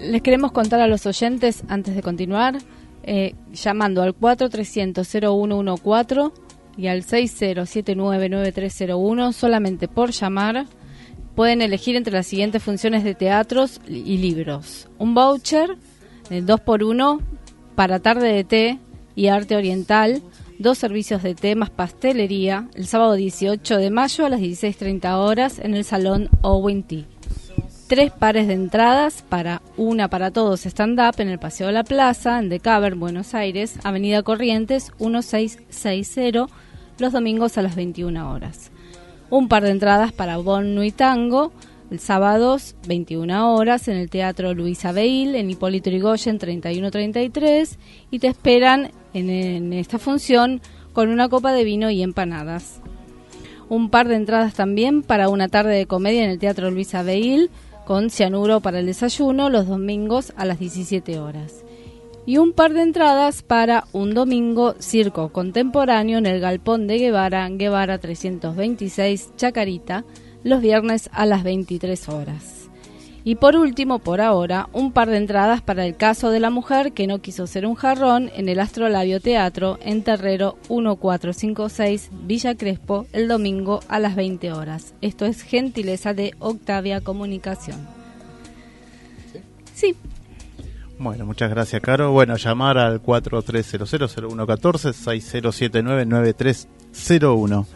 [0.08, 2.56] Les queremos contar a los oyentes, antes de continuar,
[3.02, 6.32] eh, llamando al 4300-0114
[6.78, 10.64] y al 60799301, solamente por llamar,
[11.34, 14.88] pueden elegir entre las siguientes funciones de teatros y libros.
[14.96, 15.76] Un voucher,
[16.30, 17.20] de 2x1,
[17.74, 18.78] para tarde de té
[19.14, 20.22] y arte oriental,
[20.58, 25.58] dos servicios de té más pastelería, el sábado 18 de mayo a las 16.30 horas
[25.58, 27.04] en el Salón Owen Tea
[27.88, 32.38] tres pares de entradas para una para todos stand-up en el Paseo de la Plaza,
[32.38, 36.48] en Decaber, Buenos Aires, Avenida Corrientes 1660,
[36.98, 38.70] los domingos a las 21 horas.
[39.30, 41.50] Un par de entradas para Bon y Tango,
[41.90, 47.78] el sábado 21 horas en el Teatro Luisa Beil, en Hipólito Yrigoyen 3133,
[48.10, 50.60] y te esperan en, esta función
[50.92, 52.82] con una copa de vino y empanadas.
[53.70, 57.50] Un par de entradas también para una tarde de comedia en el Teatro Luisa Beil,
[57.88, 61.64] con cianuro para el desayuno los domingos a las 17 horas.
[62.26, 67.48] Y un par de entradas para un domingo circo contemporáneo en el Galpón de Guevara,
[67.48, 70.04] Guevara 326, Chacarita,
[70.44, 72.67] los viernes a las 23 horas.
[73.28, 76.92] Y por último, por ahora, un par de entradas para el caso de la mujer
[76.92, 83.04] que no quiso ser un jarrón en el Astrolabio Teatro en Terrero 1456 Villa Crespo
[83.12, 84.94] el domingo a las 20 horas.
[85.02, 87.86] Esto es gentileza de Octavia Comunicación.
[89.74, 89.94] Sí.
[90.98, 92.12] Bueno, muchas gracias, Caro.
[92.12, 94.94] Bueno, llamar al 4300-0114
[96.96, 97.66] 6079-9301.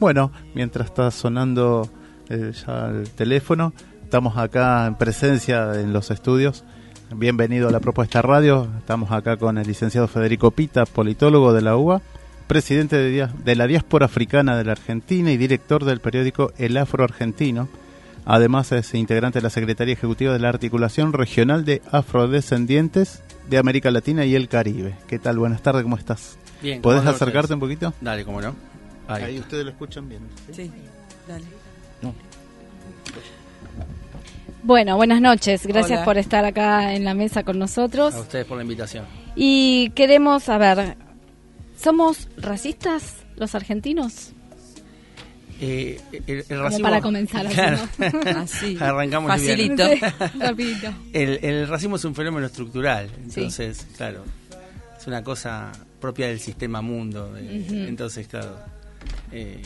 [0.00, 1.86] Bueno, mientras está sonando
[2.30, 3.74] eh, ya el teléfono,
[4.06, 6.62] Estamos acá en presencia en los estudios.
[7.12, 8.68] Bienvenido a la propuesta radio.
[8.78, 12.00] Estamos acá con el licenciado Federico Pita, politólogo de la UBA,
[12.46, 17.68] presidente de, la diáspora africana de la Argentina y director del periódico El Afro Argentino.
[18.24, 23.90] Además es integrante de la Secretaría Ejecutiva de la Articulación Regional de Afrodescendientes de América
[23.90, 24.94] Latina y el Caribe.
[25.08, 25.36] ¿Qué tal?
[25.36, 26.38] Buenas tardes, ¿cómo estás?
[26.62, 26.80] Bien.
[26.80, 27.92] ¿Podés acercarte un poquito?
[28.00, 28.54] Dale, cómo no.
[29.08, 30.20] Ahí, ustedes lo escuchan bien.
[30.52, 30.70] Sí,
[31.26, 31.65] dale.
[34.66, 35.64] Bueno, buenas noches.
[35.64, 38.12] Gracias por estar acá en la mesa con nosotros.
[38.16, 39.04] A ustedes por la invitación.
[39.36, 40.96] Y queremos saber,
[41.80, 44.32] ¿somos racistas los argentinos?
[45.60, 49.84] Eh, el, racismo, para comenzar así, arrancamos facilito,
[51.12, 54.22] el, el, racismo es un fenómeno estructural entonces claro
[54.98, 58.58] es una cosa propia del sistema mundo entonces claro
[59.32, 59.62] eh,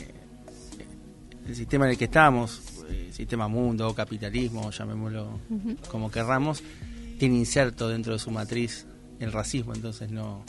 [1.45, 2.70] el sistema en el que estamos
[3.11, 5.39] sistema mundo o capitalismo, llamémoslo
[5.89, 6.63] como querramos,
[7.19, 8.85] tiene inserto dentro de su matriz
[9.19, 10.43] el racismo, entonces no,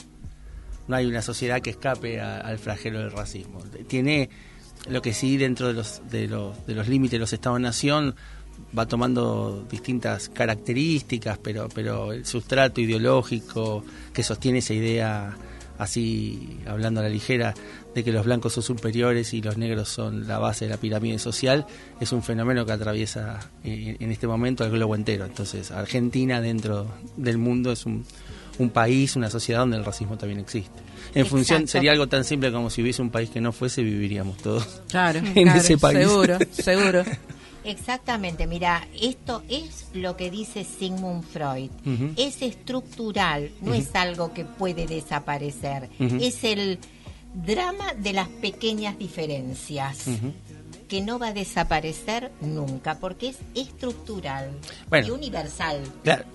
[0.87, 3.61] no hay una sociedad que escape al flagelo del racismo.
[3.87, 4.29] Tiene
[4.89, 8.15] lo que sí dentro de los, de los, de los límites de los estados-nación
[8.77, 15.35] va tomando distintas características, pero, pero el sustrato ideológico que sostiene esa idea
[15.83, 17.53] así hablando a la ligera,
[17.93, 21.19] de que los blancos son superiores y los negros son la base de la pirámide
[21.19, 21.65] social,
[21.99, 25.25] es un fenómeno que atraviesa eh, en este momento el globo entero.
[25.25, 28.05] Entonces, Argentina dentro del mundo es un,
[28.57, 30.81] un país, una sociedad donde el racismo también existe.
[31.13, 34.37] En función, sería algo tan simple como si hubiese un país que no fuese, viviríamos
[34.37, 35.99] todos claro, en ese país.
[35.99, 37.03] Seguro, seguro.
[37.65, 41.69] Exactamente, mira, esto es lo que dice Sigmund Freud.
[42.17, 45.89] Es estructural, no es algo que puede desaparecer.
[45.99, 46.79] Es el
[47.33, 50.05] drama de las pequeñas diferencias
[50.93, 54.51] que no va a desaparecer nunca porque es estructural
[55.03, 55.79] y universal.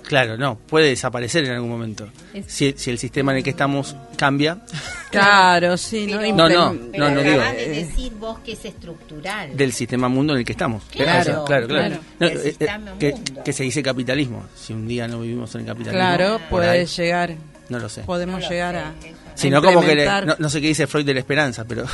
[0.02, 2.08] Claro, no, puede desaparecer en algún momento.
[2.48, 4.58] Si, el sistema en el que estamos cambia.
[5.10, 7.40] Claro, sí, no, no, no, no, no digo.
[7.40, 9.56] de decir vos que es estructural.
[9.56, 10.82] Del sistema mundo en el que estamos.
[10.90, 11.96] Claro, claro, claro.
[12.20, 14.44] Eh, eh, que, se dice capitalismo.
[14.54, 15.98] Si un día no vivimos en el capitalismo.
[15.98, 17.36] Claro, puede llegar.
[17.70, 18.02] No lo sé.
[18.02, 18.92] Podemos llegar a
[19.38, 20.08] Sino como que
[20.38, 21.84] no, sé qué dice Freud de la esperanza, pero...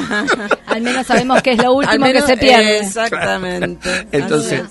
[0.66, 2.80] Al menos sabemos que es lo último que se pierde.
[2.80, 4.08] Exactamente.
[4.12, 4.62] Entonces,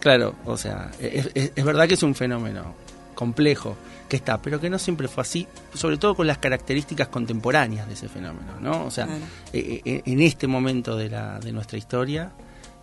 [0.00, 2.74] claro, o sea, es, verdad que es un fenómeno
[3.14, 3.76] complejo
[4.08, 7.94] que está, pero que no siempre fue así, sobre todo con las características contemporáneas de
[7.94, 8.84] ese fenómeno, ¿no?
[8.84, 9.06] O sea,
[9.52, 12.32] eh, eh, en este momento de, la, de nuestra historia...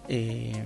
[0.08, 0.66] Eh,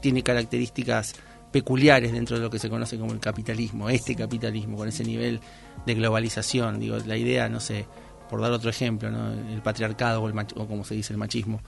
[0.00, 1.14] tiene características
[1.56, 5.40] peculiares dentro de lo que se conoce como el capitalismo, este capitalismo, con ese nivel
[5.86, 6.78] de globalización.
[6.78, 7.86] Digo, la idea, no sé,
[8.28, 9.32] por dar otro ejemplo, ¿no?
[9.32, 11.60] el patriarcado o, el o como se dice el machismo,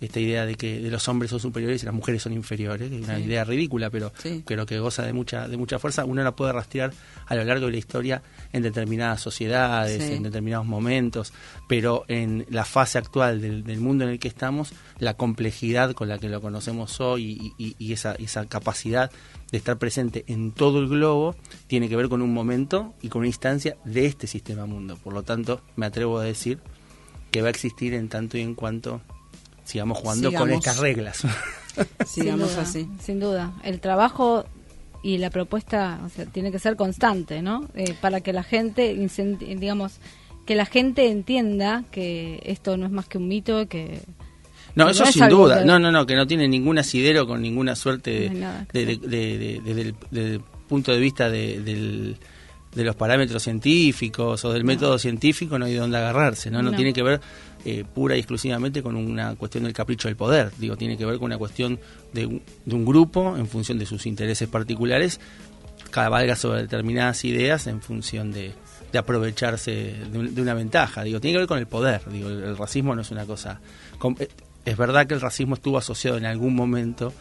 [0.00, 3.04] esta idea de que de los hombres son superiores y las mujeres son inferiores, es
[3.04, 4.12] una idea ridícula, pero,
[4.46, 6.92] pero que goza de mucha, de mucha fuerza, uno la puede rastrear
[7.26, 11.32] a lo largo de la historia en determinadas sociedades, en determinados momentos,
[11.68, 16.18] pero en la fase actual del, mundo en el que estamos, la complejidad con la
[16.18, 19.10] que lo conocemos hoy y, y esa, esa capacidad
[19.54, 21.36] de estar presente en todo el globo
[21.68, 24.98] tiene que ver con un momento y con una instancia de este sistema mundo.
[25.04, 26.58] Por lo tanto, me atrevo a decir
[27.30, 29.00] que va a existir en tanto y en cuanto
[29.62, 31.22] sigamos jugando con estas reglas.
[32.04, 32.88] Sigamos así.
[33.00, 33.52] Sin duda.
[33.62, 34.44] El trabajo
[35.04, 37.68] y la propuesta o sea, tiene que ser constante, ¿no?
[37.76, 38.92] Eh, para que la gente,
[39.38, 40.00] digamos,
[40.46, 44.00] que la gente entienda que esto no es más que un mito, que
[44.74, 45.64] no, eso sin duda.
[45.64, 48.30] No, no, no, que no tiene ningún asidero con ninguna suerte
[48.72, 48.98] de,
[49.62, 52.16] desde el punto de vista de,
[52.74, 56.62] los parámetros científicos o del método científico, no hay de dónde agarrarse, ¿no?
[56.62, 57.20] No, tiene que ver
[57.64, 61.16] eh, pura y exclusivamente con una cuestión del capricho del poder, digo, tiene que ver
[61.16, 61.78] con una cuestión
[62.12, 65.20] de un, de un grupo en función de sus intereses particulares,
[65.90, 68.52] cabalga sobre determinadas ideas en función de,
[68.94, 71.02] de aprovecharse de, una ventaja.
[71.02, 72.00] Digo, tiene que ver con el poder.
[72.12, 73.60] Digo, el, racismo no es una cosa.
[74.20, 74.28] Eh,
[74.64, 77.12] es verdad que el racismo estuvo asociado en algún momento,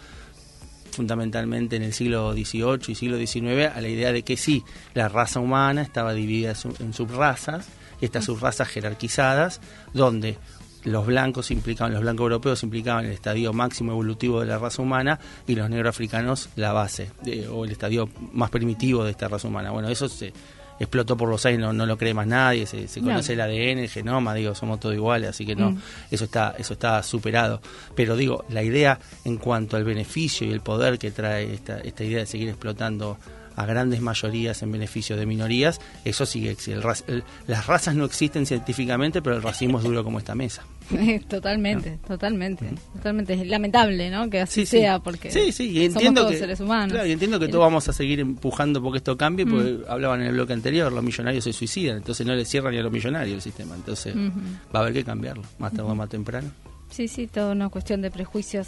[0.92, 4.64] fundamentalmente en el siglo XVIII y siglo XIX, a la idea de que sí,
[4.94, 7.68] la raza humana estaba dividida en subrazas,
[8.02, 9.62] estas subrrazas jerarquizadas,
[9.94, 10.38] donde
[10.84, 15.20] los blancos implicaban, los blancos europeos implicaban el estadio máximo evolutivo de la raza humana
[15.48, 17.12] y los negros africanos la base,
[17.50, 19.72] o el estadio más primitivo de esta raza humana.
[19.72, 20.34] Bueno, eso se,
[20.80, 24.34] explotó por los años, no, lo cree más nadie, se, conoce el ADN, el genoma,
[24.34, 25.82] digo, somos todos iguales, así que no, mm.
[26.12, 27.62] eso está, eso está superado.
[27.96, 32.04] Pero digo, la idea en cuanto al beneficio y el poder que trae esta, esta
[32.04, 33.18] idea de seguir explotando
[33.56, 36.56] a grandes mayorías en beneficio de minorías, eso sigue
[37.48, 40.64] las razas no existen científicamente, pero el racismo es duro como esta mesa.
[41.28, 43.34] totalmente, totalmente, totalmente.
[43.34, 44.30] Es lamentable, ¿no?
[44.30, 46.92] Que así sea, porque sí, sí, y entiendo somos todos seres humanos.
[46.92, 49.92] Claro, y entiendo que todos vamos a seguir empujando porque esto cambie, porque mm.
[49.92, 52.84] hablaban en el bloque anterior, los millonarios se suicidan, entonces no le cierran ni a
[52.84, 56.50] los millonarios el sistema, entonces va a haber que cambiarlo, más tarde o más temprano.
[56.94, 58.68] Sí, sí, toda una cuestión de prejuicios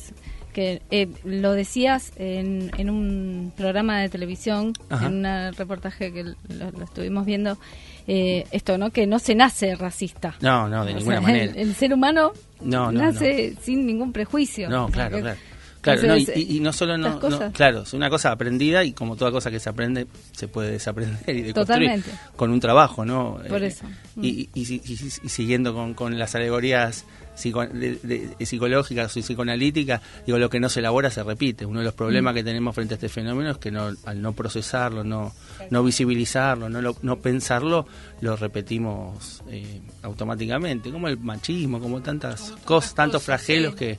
[0.52, 6.84] que eh, lo decías en, en, un programa de televisión, en un reportaje que lo,
[6.84, 7.60] estuvimos viendo,
[8.08, 8.90] eh, esto, ¿no?
[8.90, 10.34] Que no se nace racista.
[10.42, 11.54] No, no, de ninguna manera.
[11.56, 14.70] El, ser humano nace sin ningún prejuicio.
[14.70, 15.40] No, claro, claro.
[15.82, 17.20] Claro, y, no solo no,
[17.54, 21.36] claro, es una cosa aprendida y como toda cosa que se aprende se puede desaprender
[21.36, 22.04] y deconstruir
[22.36, 23.38] con un trabajo, ¿no?
[23.48, 23.86] Por eh, eso.
[24.20, 27.06] Y, y, siguiendo con, con las alegorías
[27.36, 31.66] psicológicas y psicoanalíticas, digo, lo que no se elabora se repite.
[31.66, 32.36] Uno de los problemas mm.
[32.36, 35.34] que tenemos frente a este fenómeno es que no, al no procesarlo, no,
[35.70, 37.88] no visibilizarlo, no, no pensarlo,
[38.22, 43.98] lo repetimos eh, automáticamente, como el machismo, como tantas cosas, tantos flagelos que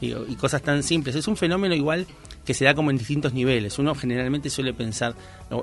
[0.00, 1.16] y cosas tan simples.
[1.16, 2.06] Es un fenómeno igual
[2.44, 3.78] que se da como en distintos niveles.
[3.78, 5.14] Uno generalmente suele pensar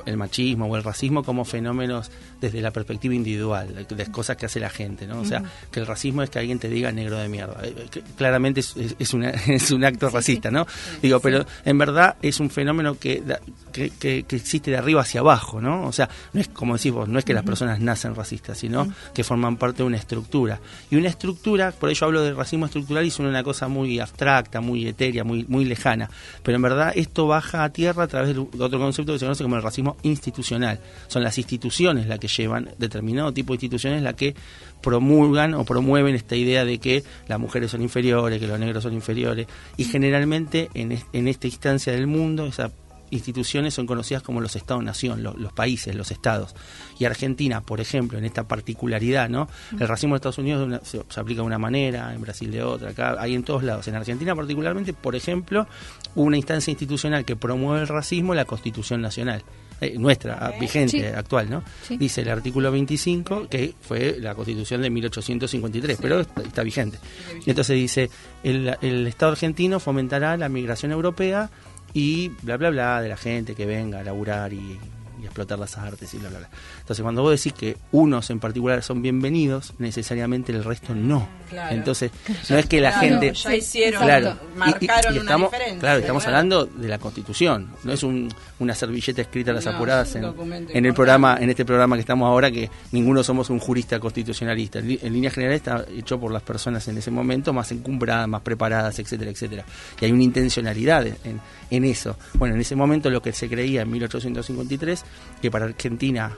[0.05, 2.11] el machismo o el racismo como fenómenos
[2.41, 5.19] desde la perspectiva individual, de cosas que hace la gente, ¿no?
[5.19, 7.59] O sea, que el racismo es que alguien te diga negro de mierda.
[7.63, 7.73] Eh,
[8.17, 10.65] claramente es, es, es un acto racista, ¿no?
[11.01, 13.23] Digo, pero en verdad es un fenómeno que,
[13.71, 15.87] que, existe de arriba hacia abajo, ¿no?
[15.87, 18.87] O sea, no es como decís vos, no es que las personas nacen racistas, sino
[19.13, 20.59] que forman parte de una estructura.
[20.89, 24.61] Y una estructura, por ello hablo de racismo estructural y es una cosa muy abstracta,
[24.61, 26.09] muy etérea, muy, muy lejana.
[26.43, 29.43] Pero en verdad esto baja a tierra a través de otro concepto que se conoce
[29.43, 30.79] como el racismo institucional.
[31.07, 34.35] Son las instituciones las que llevan, determinado tipo de instituciones, las que
[34.81, 38.93] promulgan o promueven esta idea de que las mujeres son inferiores, que los negros son
[38.93, 39.47] inferiores.
[39.77, 42.71] Y generalmente en, en esta instancia del mundo, esa
[43.09, 46.55] instituciones son conocidas como los Estados-Nación, los, países, los estados.
[46.99, 49.47] Y Argentina, por ejemplo, en esta particularidad, ¿no?
[49.79, 53.15] El racismo en Estados Unidos se, aplica de una manera, en Brasil de otra, acá
[53.19, 53.87] hay en todos lados.
[53.87, 55.67] En Argentina particularmente, por ejemplo,
[56.15, 59.43] una instancia institucional que promueve el racismo, la Constitución Nacional.
[59.81, 61.63] Eh, nuestra, vigente, actual, ¿no?
[61.89, 66.97] Dice el artículo 25, que fue la constitución de 1853, pero está, vigente.
[67.45, 68.09] Entonces dice,
[68.43, 71.49] el, el Estado argentino fomentará la migración europea
[71.93, 74.79] y bla, bla, bla, de la gente que venga a laburar y,
[75.25, 76.49] y explotar las artes y bla, bla, bla.
[76.79, 81.27] Entonces, cuando vos decís que unos en particular son bienvenidos, necesariamente el resto no.
[81.71, 82.11] Entonces,
[82.49, 83.33] no es que la gente...
[83.33, 85.79] Ya hicieron, claro, marcaron estamos, una diferencia.
[85.79, 89.71] Claro, estamos hablando de la Constitución, no es un, una servilleta escrita a las No,
[89.71, 90.25] apuradas en,
[90.69, 94.79] en el programa, en este programa que estamos ahora, que ninguno somos un jurista constitucionalista.
[94.79, 98.41] En, en línea general está hecho por las personas en ese momento más encumbradas, más
[98.41, 99.65] preparadas, etcétera, etcétera.
[99.99, 102.15] Y hay una intencionalidad en, en eso.
[102.35, 105.03] Bueno, en ese momento lo que se creía en 1853,
[105.41, 106.31] que para Argentina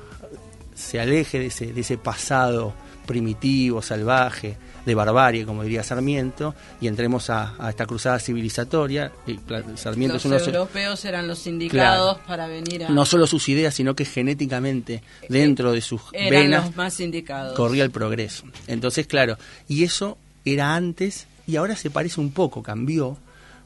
[0.76, 2.74] se aleje de ese, de ese pasado
[3.06, 9.12] primitivo, salvaje, de barbarie, como diría Sarmiento, y entremos a, a esta cruzada civilizatoria.
[9.26, 9.38] Y,
[9.76, 12.28] Sarmiento Los es uno de- europeos eran los indicados Claro.
[12.28, 12.90] para venir a...
[12.90, 17.56] no solo sus ideas, sino que genéticamente dentro de sus eran venas los más indicados.
[17.56, 18.44] corría el progreso.
[18.68, 23.18] Entonces, claro, y eso era antes y ahora se parece un poco, cambió,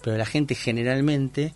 [0.03, 1.53] pero la gente generalmente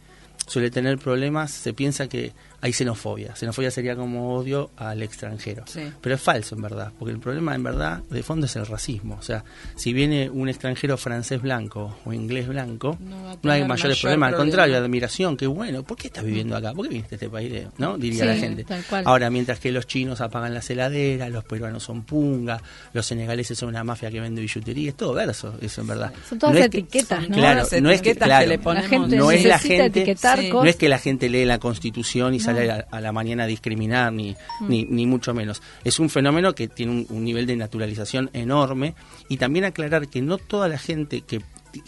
[0.47, 2.34] suele tener problemas, se piensa que
[2.66, 3.36] hay xenofobia.
[3.36, 5.63] Xenofobia sería como odio al extranjero.
[5.68, 5.82] Sí.
[6.01, 9.18] Pero es falso en verdad, porque el problema en verdad de fondo es el racismo.
[9.20, 9.43] O sea,
[9.76, 14.32] si viene un extranjero francés blanco o inglés blanco, No hay mayores mayor problemas.
[14.34, 15.84] Al contrario, admiración, qué bueno.
[15.84, 16.74] ¿Por qué estás viviendo acá?
[16.74, 17.53] ¿Por qué viniste a este país?
[17.78, 17.97] ¿No?
[17.97, 18.66] Diría Sí, la gente.
[19.05, 22.59] Ahora, mientras que los chinos apagan las heladeras, los peruanos son punga,
[22.93, 26.11] los senegaleses son una mafia que vende billutería, es todo verso, eso en verdad.
[26.28, 27.36] Son todas No es que- etaquetas, ¿no?
[27.36, 28.89] Claro, Las no es que, etiquetas que claro, le ponemos.
[28.91, 30.49] La gente no es la gente, Sí.
[30.51, 33.47] no es que la gente lee la Constitución y sale a, a la mañana a
[33.47, 34.68] discriminar, ni, Mm.
[34.70, 35.62] ni, ni mucho menos.
[35.84, 38.95] Es un fenómeno que tiene un, un nivel de naturalización enorme
[39.30, 41.41] y también aclarar que no toda la gente que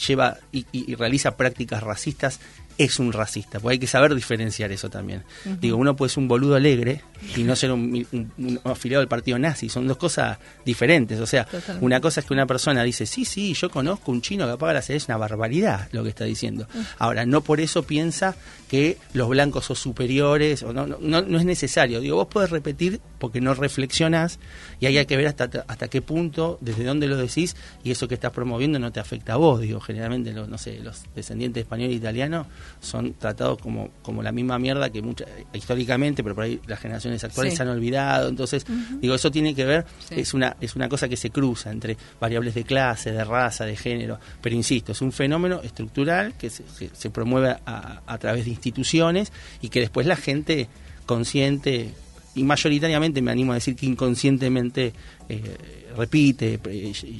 [0.07, 2.39] lleva y, y- y realiza prácticas racistas
[2.77, 5.23] es un racista, porque hay que saber diferenciar eso también.
[5.61, 7.01] Digo, uno puede ser un boludo alegre
[7.35, 11.19] y no ser un, un- un afiliado del partido nazi, son dos cosas diferentes.
[11.19, 11.85] O sea, Totalmente.
[11.85, 14.73] una cosa es que una persona dice, sí, sí, yo conozco un chino que apaga
[14.73, 16.67] la es una barbaridad lo que está diciendo.
[16.97, 18.35] Ahora, no por eso piensa
[18.69, 21.99] que los blancos son superiores, o no, no, no, no es necesario.
[22.01, 24.39] Digo, vos podés repetir porque no reflexionás
[24.79, 28.07] y ahí hay que ver hasta, hasta qué punto, desde dónde lo decís y eso
[28.07, 29.61] que estás promoviendo no te afecta a vos.
[29.61, 32.45] Digo, generalmente, los, no sé, los descendientes español e italiano
[32.81, 37.23] son tratados como, como la misma mierda que muchas, históricamente, pero por ahí las generaciones
[37.23, 37.57] actuales Sí.
[37.57, 38.29] se han olvidado.
[38.29, 38.65] Entonces,
[39.01, 40.15] digo, eso tiene que ver, Sí.
[40.19, 43.75] es una es una cosa que se cruza entre variables de clase, de raza, de
[43.75, 48.45] género, pero insisto, es un fenómeno estructural que se, que se promueve a, a través
[48.45, 49.31] de instituciones
[49.61, 50.67] y que después la gente
[51.05, 51.93] consciente
[52.37, 54.93] y mayoritariamente me animo a decir que inconscientemente
[55.29, 55.41] eh,
[55.97, 56.59] repite,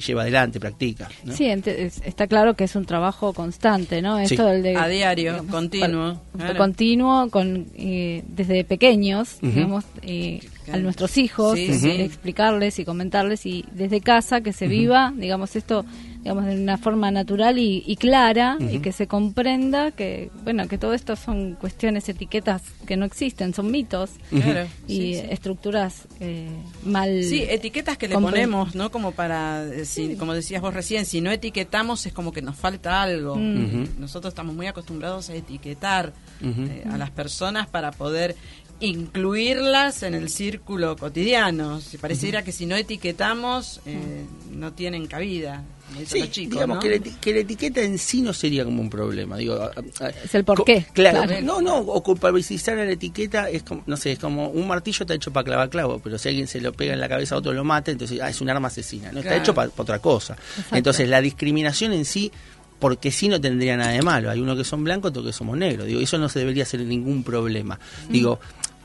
[0.06, 1.08] lleva adelante, practica.
[1.24, 1.34] ¿no?
[1.34, 4.16] Sí, está claro que es un trabajo constante, ¿no?
[4.26, 4.34] Sí.
[4.34, 6.58] Esto del de, A diario, continuo, para- claro.
[6.58, 10.40] Continuo, con, eh, desde pequeños, digamos, eh.
[10.72, 11.90] A nuestros hijos, Sí, sí.
[11.90, 15.84] explicarles y comentarles y desde casa que se viva, digamos, esto,
[16.22, 20.76] digamos, de una forma natural y, y clara y que se comprenda que, bueno, que
[20.78, 25.22] todo esto son cuestiones, etiquetas que no existen, son mitos y sí, sí.
[25.30, 26.48] estructuras eh,
[26.84, 27.22] mal.
[27.24, 28.90] Sí, etiquetas que le ponemos, ¿no?
[28.90, 32.56] Como para, eh, si- como decías vos recién, si no etiquetamos es como que nos
[32.56, 33.36] falta algo.
[33.36, 33.98] Mm.
[34.00, 36.12] Nosotros estamos muy acostumbrados a etiquetar
[36.42, 38.34] eh, a las personas para poder
[38.80, 41.80] incluirlas en el círculo cotidiano.
[41.80, 45.64] Si pareciera que si no etiquetamos eh, no tienen cabida,
[46.06, 46.80] Sí, los chicos, digamos ¿no?
[46.82, 49.38] que, la, eti- que la etiqueta en sí no sería como un problema.
[49.38, 49.72] Digo, a-
[50.04, 51.40] a- Es el por co- qué, Claro, claro.
[51.44, 55.04] no, no, o culpabilizar a la etiqueta es como, no sé, es como un martillo
[55.04, 57.38] está hecho para clavar clavo, pero si alguien se lo pega en la cabeza a
[57.38, 59.10] otro lo mata, entonces ah, es un arma asesina.
[59.12, 60.36] No está hecho para otra cosa.
[60.72, 62.30] Entonces la discriminación en sí
[62.78, 64.30] porque sí no tendría nada de malo.
[64.30, 65.86] Hay uno que son blancos, otro que somos negros.
[65.86, 67.80] Digo, eso no se debería ser ningún problema.
[68.10, 68.38] Digo,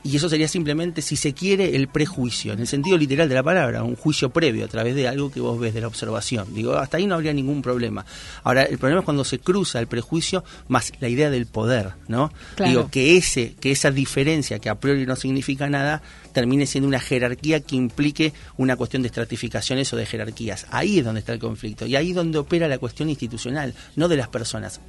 [0.04, 3.42] y eso sería simplemente, si se quiere, el prejuicio, en el sentido literal de la
[3.42, 6.52] palabra, un juicio previo a través de algo que vos ves de la observación.
[6.52, 8.04] Digo, hasta ahí no habría ningún problema.
[8.42, 12.30] Ahora, el problema es cuando se cruza el prejuicio más la idea del poder, ¿no?
[12.54, 12.70] Claro.
[12.70, 16.02] Digo, que ese, que esa diferencia que a priori no significa nada,
[16.34, 20.66] termine siendo una jerarquía que implique una cuestión de estratificaciones o de jerarquías.
[20.70, 24.08] Ahí es donde está el conflicto y ahí es donde opera la cuestión institucional, no
[24.08, 24.80] de las personas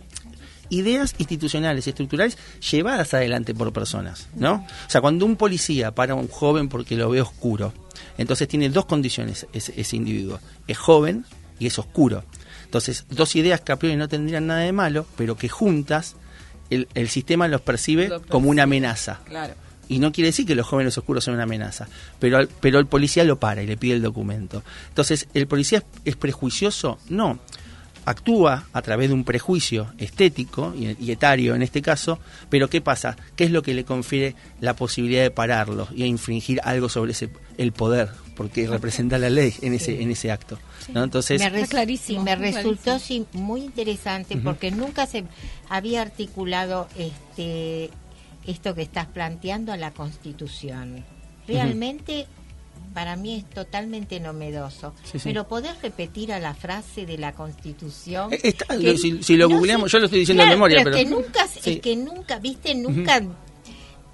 [0.70, 2.38] ideas institucionales y estructurales
[2.72, 4.66] llevadas adelante por personas, ¿no?
[4.88, 7.74] O sea, cuando un policía para a un joven porque lo ve oscuro,
[8.18, 10.39] entonces tiene dos condiciones ese, ese individuo.
[10.68, 11.26] Es joven
[11.59, 12.24] y es oscuro.
[12.66, 16.16] Entonces, dos ideas que a priori no tendrían nada de malo, pero que juntas
[16.70, 19.20] el, el sistema los percibe como una amenaza.
[19.26, 19.53] Claro.
[19.88, 21.88] Y no quiere decir que los jóvenes oscuros son una amenaza,
[22.20, 24.63] pero, al- pero el policía lo para y le pide el documento.
[24.89, 26.97] Entonces, ¿el policía es, es prejuicioso?
[27.07, 27.38] No.
[28.06, 33.18] Actúa a través de un prejuicio estético y, etario en este caso, pero ¿qué pasa?
[33.36, 37.12] ¿Qué es lo que le confiere la posibilidad de pararlo y a infringir algo sobre
[37.14, 38.10] ese el poder?
[38.36, 40.60] Porque representa la ley en ese, en ese acto.
[40.93, 41.03] ¿no?
[41.03, 45.24] Entonces, me, res- clarísimo, resultó sí, muy interesante porque nunca se
[45.70, 47.89] había articulado este
[48.45, 51.03] esto que estás planteando a la Constitución.
[51.47, 52.28] Realmente
[52.96, 54.93] para mí es totalmente novedoso.
[55.22, 58.32] Pero ¿podés repetir a la frase de la Constitución?
[58.32, 60.96] Eh, si, lo googleamos, yo lo estoy diciendo en memoria, pero...
[60.96, 63.22] Es que nunca, es que nunca, viste, nunca...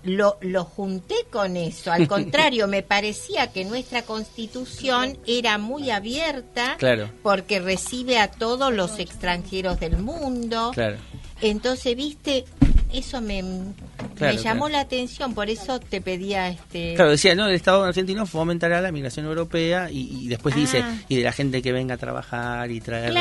[0.04, 1.92] Lo, lo junté con eso.
[1.92, 6.76] Al contrario, me parecía que nuestra constitución era muy abierta
[7.22, 10.72] porque recibe a todos los extranjeros del mundo.
[10.74, 10.98] Claro.
[11.40, 12.46] Entonces, viste,
[12.94, 16.94] eso me, me llamó la atención, por eso te pedía este...
[16.96, 20.98] Claro, decía, no, el Estado argentino fomentará la migración europea y, después dice, ah.
[21.08, 23.14] y de la gente que venga a trabajar y traer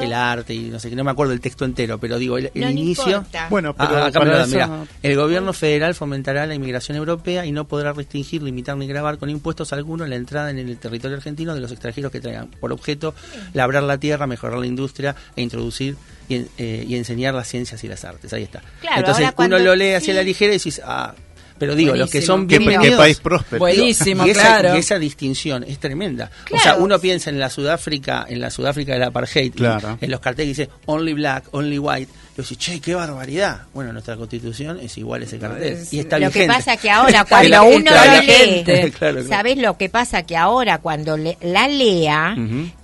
[0.00, 2.50] el arte y no sé, que no me acuerdo el texto entero, pero digo, el,
[2.54, 3.24] inicio...
[3.50, 8.76] Bueno, ah, pero el gobierno federal fomentará la inmigración europea y no podrá restringir, limitar
[8.76, 12.20] ni grabar con impuestos alguno la entrada en el territorio argentino de los extranjeros que
[12.20, 13.14] traigan por objeto
[13.52, 15.96] labrar la tierra, mejorar la industria e introducir
[16.28, 18.32] y, eh, y enseñar las ciencias y las artes.
[18.32, 18.62] Ahí está.
[18.96, 21.14] Entonces uno lo lee hacia la ligera y dices, ah,
[21.58, 22.86] pero digo, los que son bienvenidos.
[22.86, 23.58] ¿Qué, país próspero?
[23.58, 26.30] Buenísimo, y esa, Y esa distinción es tremenda.
[26.52, 29.52] O sea, uno piensa en la Sudáfrica, en la Sudáfrica del apartheid,
[30.00, 32.10] en los carteles dice only black, only white
[32.42, 33.62] yo che, qué barbaridad.
[33.74, 35.78] Bueno, nuestra constitución es igual a ese cartel.
[35.90, 40.22] y está lo que pasa que ahora cuando uno lo lee, ¿sabes lo que pasa?
[40.22, 42.36] Que ahora cuando la lea,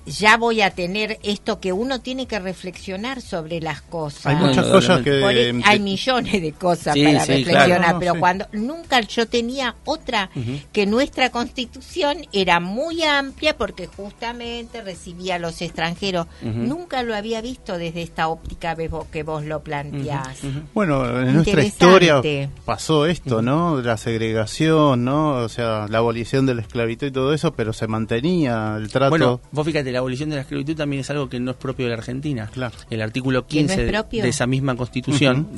[0.07, 4.27] ya voy a tener esto que uno tiene que reflexionar sobre las cosas.
[4.27, 5.21] Hay muchas cosas que...
[5.21, 10.31] E- hay millones de cosas para reflexionar, pero cuando nunca yo tenía otra
[10.73, 16.27] que nuestra constitución era muy amplia porque justamente recibía a los extranjeros.
[16.43, 18.77] Nunca lo había visto desde esta óptica
[19.11, 20.39] que vos lo planteás.
[20.73, 22.23] Bueno, en nuestra historia
[22.65, 23.81] pasó esto, ¿no?
[23.81, 25.37] La segregación, ¿no?
[25.37, 29.11] O sea, la abolición de la esclavitud y todo eso, pero se mantenía el trato.
[29.11, 31.87] Bueno, vos fíjate, la abolición de la esclavitud también es algo que no es propio
[31.87, 32.51] de la Argentina.
[32.53, 32.75] Claro.
[32.91, 35.49] El artículo 15 de esa misma constitución,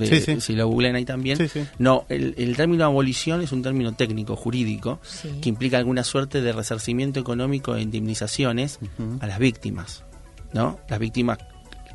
[0.41, 1.39] si lo googlean ahí también,
[1.79, 5.01] no, el, término abolición es un término técnico, jurídico,
[5.41, 8.79] que implica alguna suerte de resarcimiento económico e indemnizaciones
[9.21, 10.05] a las víctimas.
[10.53, 10.79] ¿no?
[10.89, 11.39] Las víctimas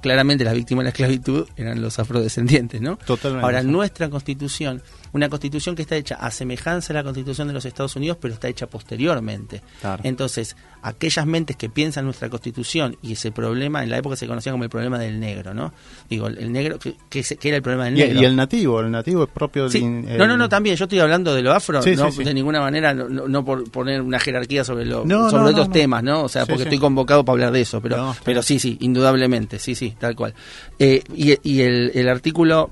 [0.01, 2.97] claramente las víctimas de la esclavitud eran los afrodescendientes, ¿no?
[2.97, 3.45] Totalmente.
[3.45, 4.81] Ahora, nuestra constitución
[5.14, 8.34] una constitución que está hecha a semejanza de la constitución de los Estados Unidos, pero
[8.34, 9.62] está hecha posteriormente.
[10.03, 14.51] Entonces, aquellas mentes que piensan nuestra constitución y ese problema, en la época se conocía
[14.51, 15.74] como el problema del negro, ¿no?
[16.09, 18.22] Digo, el negro, que, era el problema del negro.
[18.22, 19.82] Y, el nativo, el nativo es propio sí.
[19.84, 23.45] No, no, no, también, yo estoy hablando de lo afro, no, de ninguna manera, no,
[23.45, 26.24] por poner una jerarquía sobre, lo, sobre otros temas, ¿no?
[26.24, 29.76] O sea, porque estoy convocado para hablar de eso, pero, pero sí, sí, indudablemente, sí,
[29.76, 30.34] sí, tal cual.
[30.80, 32.72] Eh, y, y el, el artículo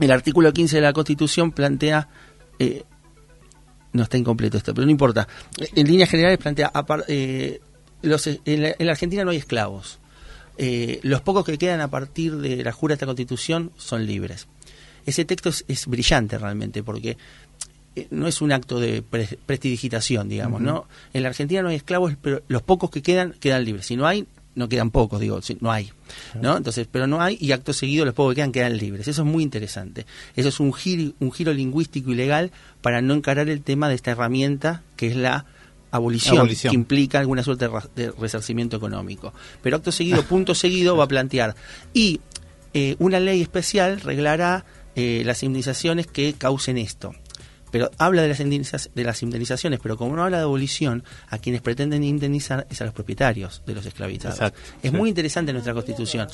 [0.00, 2.08] el artículo 15 de la Constitución plantea,
[2.58, 2.84] eh,
[3.92, 5.26] no está incompleto esto, pero no importa,
[5.58, 6.72] en líneas generales plantea,
[7.08, 7.60] eh,
[8.02, 9.98] los, en, la, Argentina no hay esclavos.
[10.56, 14.48] Eh, los pocos que quedan a partir de la jura de esta Constitución son libres.
[15.06, 17.16] Ese texto es, brillante realmente porque
[18.10, 20.86] no es un acto de prestidigitación, digamos, ¿no?
[21.12, 23.86] En la Argentina no hay esclavos, pero los pocos que quedan quedan libres.
[23.86, 24.26] Si no hay,
[24.58, 25.90] no quedan pocos, digo, no hay,
[26.40, 26.56] ¿no?
[26.56, 29.06] Entonces, pero no hay y acto seguido los pocos que quedan quedan libres.
[29.06, 30.04] Eso es muy interesante.
[30.36, 32.50] Eso es un giro, un giro lingüístico y legal
[32.82, 35.46] para no encarar el tema de esta herramienta que es la
[35.92, 39.32] abolición, que implica alguna suerte de resarcimiento económico.
[39.62, 41.54] Pero acto seguido, punto seguido, va a plantear
[41.94, 42.20] y
[42.74, 44.64] eh, una ley especial reglará
[44.96, 47.14] eh, las indemnizaciones que causen esto
[47.70, 48.38] pero habla de las,
[48.94, 52.84] de las indemnizaciones, pero como no habla de abolición, a quienes pretenden indemnizar es a
[52.84, 54.52] los propietarios de los esclavizados.
[54.82, 56.28] es muy interesante nuestra constitución.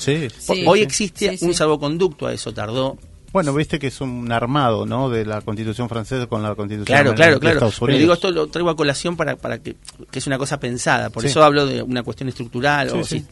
[0.65, 2.97] Hoy existe un salvoconducto a eso, tardó
[3.35, 5.09] bueno, viste que es un armado, ¿no?
[5.09, 7.69] De la Constitución francesa con la Constitución claro, claro, claro.
[7.81, 9.75] Pero digo esto lo traigo a colación para, para que,
[10.09, 11.09] que es una cosa pensada.
[11.09, 12.91] Por eso hablo de una cuestión estructural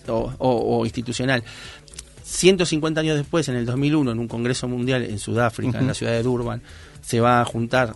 [0.10, 1.41] o, o, institucional.
[2.22, 6.12] 150 años después, en el 2001, en un congreso mundial en Sudáfrica, en la ciudad
[6.12, 6.62] de Durban,
[7.04, 7.95] se va a juntar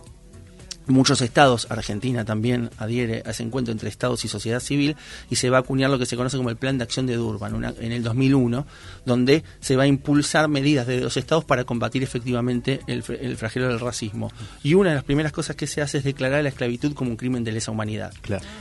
[0.88, 4.96] muchos estados, Argentina también adhiere a ese encuentro entre estados y sociedad civil
[5.30, 7.16] y se va a acuñar lo que se conoce como el Plan de Acción de
[7.16, 8.66] Durban en el 2001,
[9.04, 13.68] donde se va a impulsar medidas de los estados para combatir efectivamente el, el flagelo
[13.68, 14.32] del racismo.
[14.62, 17.16] Y una de las primeras cosas que se hace es declarar la esclavitud como un
[17.16, 18.12] crimen de lesa humanidad.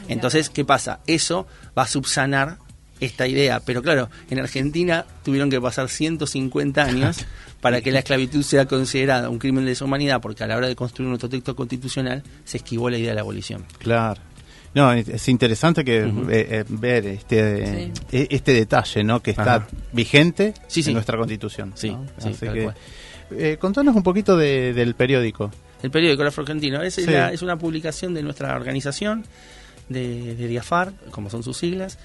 [0.07, 0.99] Entonces, ¿qué pasa?
[1.07, 2.57] Eso va a subsanar
[2.99, 3.59] esta idea.
[3.59, 7.25] Pero claro, en Argentina tuvieron que pasar 150 años
[7.61, 10.75] para que la esclavitud sea considerada un crimen de deshumanidad, porque a la hora de
[10.75, 13.65] construir nuestro texto constitucional se esquivó la idea de la abolición.
[13.79, 14.21] Claro.
[14.73, 19.23] No, es interesante que eh, eh, ver este eh, este detalle, ¿no?
[19.23, 21.73] Que está vigente en nuestra Constitución.
[21.73, 21.95] Sí,
[23.59, 25.49] contanos un poquito del periódico.
[25.81, 29.25] El periódico El Afro Argentino es, es, una publicación de nuestra organización
[29.89, 31.97] de, de Diafar, como son sus siglas,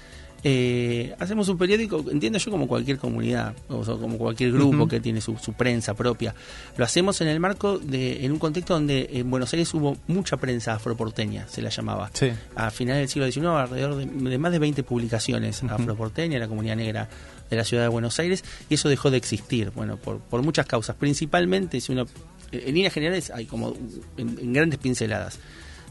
[0.45, 5.21] Eh, hacemos un periódico, entiendo yo, como cualquier comunidad, o como cualquier grupo que tiene
[5.21, 6.35] su, prensa propia.
[6.75, 10.37] Lo hacemos en el marco de, en un contexto donde en Buenos Aires hubo mucha
[10.37, 12.11] prensa afroporteña, se la llamaba.
[12.55, 17.09] A finales del siglo XIX, alrededor de, más de 20 publicaciones afroporteña, la comunidad negra
[17.49, 20.65] de la ciudad de Buenos Aires, y eso dejó de existir, bueno, por, por muchas
[20.65, 20.97] causas.
[20.97, 22.05] Principalmente, si uno,
[22.51, 23.75] en líneas generales, hay como
[24.17, 25.39] en grandes pinceladas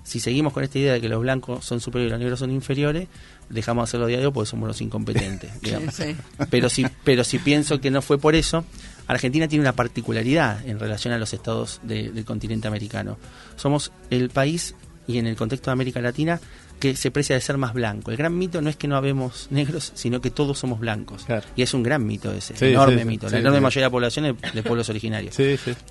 [0.04, 2.50] si seguimos con esta idea de que los blancos son superiores y los negros son
[2.50, 3.08] inferiores,
[3.52, 5.50] dejamos de hacerlo diario porque somos los incompetentes.
[6.50, 8.64] Pero, si, pero si pienso que no fue por eso,
[9.06, 13.18] Argentina tiene una particularidad en relación a los estados del continente americano.
[13.56, 14.74] Somos el país,
[15.06, 16.40] y en el contexto de América Latina,
[16.82, 18.10] que se precia de ser más blanco.
[18.10, 21.24] El gran mito no es que no habemos negros, sino que todos somos blancos.
[21.54, 23.28] Y es un gran mito ese, enorme mito.
[23.30, 25.36] la enorme mayoría de la población es de pueblos originarios.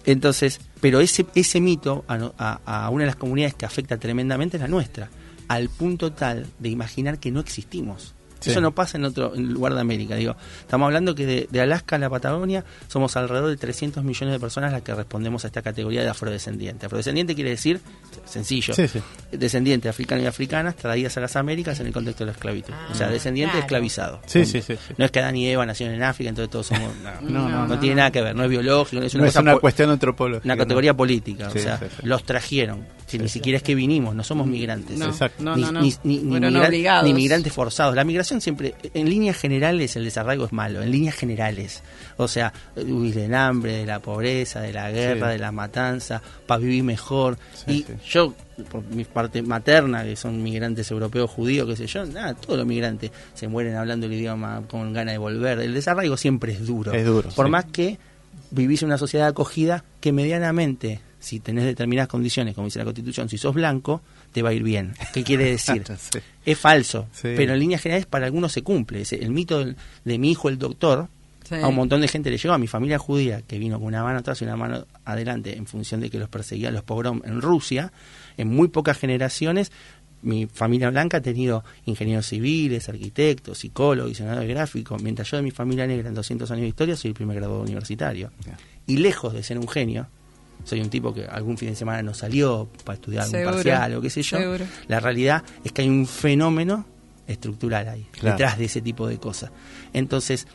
[0.05, 4.61] Entonces, pero ese, ese mito a, a, una de las comunidades que afecta tremendamente es
[4.61, 5.09] la nuestra,
[5.51, 8.13] al punto tal de imaginar que no existimos.
[8.43, 10.15] Eso no pasa en otro lugar de América.
[10.15, 14.39] Digo, estamos hablando que de, Alaska a la Patagonia somos alrededor de 300 millones de
[14.39, 16.85] personas las que respondemos a esta categoría de afrodescendiente.
[16.85, 17.81] Afrodescendiente quiere decir,
[18.25, 18.73] sencillo,
[19.31, 22.73] descendiente africano y africanas traídas a las Américas en el contexto de la esclavitud.
[22.91, 24.21] o sea, ah, descendiente esclavizado.
[24.97, 26.91] No es que Adán y Eva nacieron en África, entonces todos somos...
[27.21, 29.89] No, no, no, tiene nada que ver, no es biológico, es una, es una cuestión
[29.89, 30.45] antropológica.
[30.45, 32.85] Una categoría política, o sea, los trajeron
[33.17, 34.99] ni siquiera es que vinimos, no somos migrantes.
[35.39, 37.95] ni, ni, migrantes forzados.
[37.95, 41.83] La migración siempre, en líneas generales, el desarraigo es malo, en líneas generales.
[42.17, 46.59] O sea, huir del hambre, de la pobreza, de la guerra, de la matanza, para
[46.59, 47.37] vivir mejor.
[47.67, 48.33] y yo,
[48.69, 52.67] por mi parte materna, que son migrantes europeos, judíos, qué sé yo, nada, todos los
[52.67, 55.59] migrantes se mueren hablando el idioma con ganas de volver.
[55.59, 56.93] El desarraigo siempre es duro.
[56.93, 57.29] Es duro.
[57.35, 57.97] Por más que
[58.51, 63.29] vivís en una sociedad acogida que medianamente si tenés determinadas condiciones, como dice la Constitución,
[63.29, 64.01] si sos blanco,
[64.31, 64.93] te va a ir bien.
[65.13, 65.83] ¿Qué quiere decir?
[66.43, 69.03] Es falso, pero en líneas generales para algunos se cumple.
[69.11, 71.07] El mito de, mi hijo el doctor,
[71.51, 74.03] a un montón de gente le llegó, a mi familia judía, que vino con una
[74.03, 77.41] mano atrás y una mano adelante en función de que los perseguían los pogrom en
[77.41, 77.93] Rusia,
[78.37, 79.71] en muy pocas generaciones
[80.21, 85.51] mi familia blanca ha tenido ingenieros civiles, arquitectos, psicólogos, diseñadores gráficos, mientras yo de mi
[85.51, 88.31] familia negra en 200 años de historia soy el primer graduado universitario.
[88.85, 90.07] Y lejos de ser un genio,
[90.63, 94.01] soy un tipo que algún fin de semana no salió para estudiar un parcial o
[94.01, 94.37] qué sé yo.
[94.87, 96.85] La realidad es que hay un fenómeno
[97.27, 99.51] estructural ahí, detrás de ese tipo de cosas.
[99.93, 100.47] Entonces,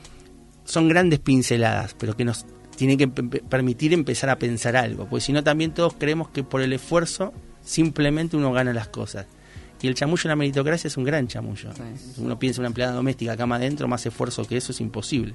[0.65, 2.45] son grandes pinceladas, pero que nos
[2.77, 6.61] tienen que permitir empezar a pensar algo, porque si no también todos creemos que por
[6.61, 7.33] el esfuerzo
[7.65, 9.27] simplemente uno gana las cosas.
[9.83, 11.71] Y el chamullo en la meritocracia es un gran chamullo.
[12.17, 15.35] Uno piensa una empleada doméstica cama adentro, más esfuerzo que eso es imposible.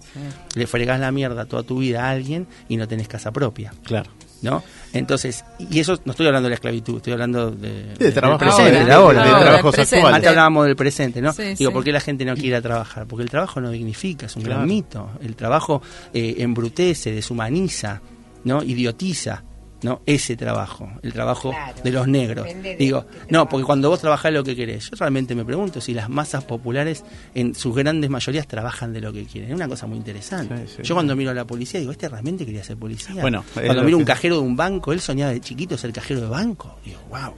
[0.56, 3.74] Le fregas la mierda toda tu vida a alguien y no tenés casa propia.
[3.84, 4.10] Claro.
[4.42, 4.64] ¿No?
[4.94, 8.84] Entonces, y eso no estoy hablando de la esclavitud, estoy hablando de, del trabajo presente,
[8.84, 10.14] de ahora, del trabajo actual.
[10.14, 11.34] Antes hablábamos del presente, ¿no?
[11.34, 13.06] Digo, ¿por qué la gente no quiere trabajar?
[13.08, 15.12] Porque el trabajo no dignifica, es un gran mito.
[15.22, 15.82] El trabajo
[16.14, 18.02] eh, embrutece, deshumaniza,
[18.44, 18.64] ¿no?
[18.64, 19.44] Idiotiza.
[19.84, 20.02] ¿No?
[20.06, 21.54] Ese trabajo, el trabajo
[21.84, 22.48] de los negros.
[22.78, 26.10] Digo, no, porque cuando vos trabajás lo que querés, yo realmente me pregunto si las
[26.10, 27.04] masas populares
[27.34, 29.52] en sus grandes mayorías trabajan de lo que quieren.
[29.52, 30.66] Es una cosa muy interesante.
[30.84, 33.22] yo cuando miro a la policía digo, ¿este realmente quería ser policía?
[33.22, 36.28] Bueno, cuando miro un cajero de un banco, él soñaba de chiquito ser cajero de
[36.28, 36.78] banco.
[36.86, 37.34] Digo, wow.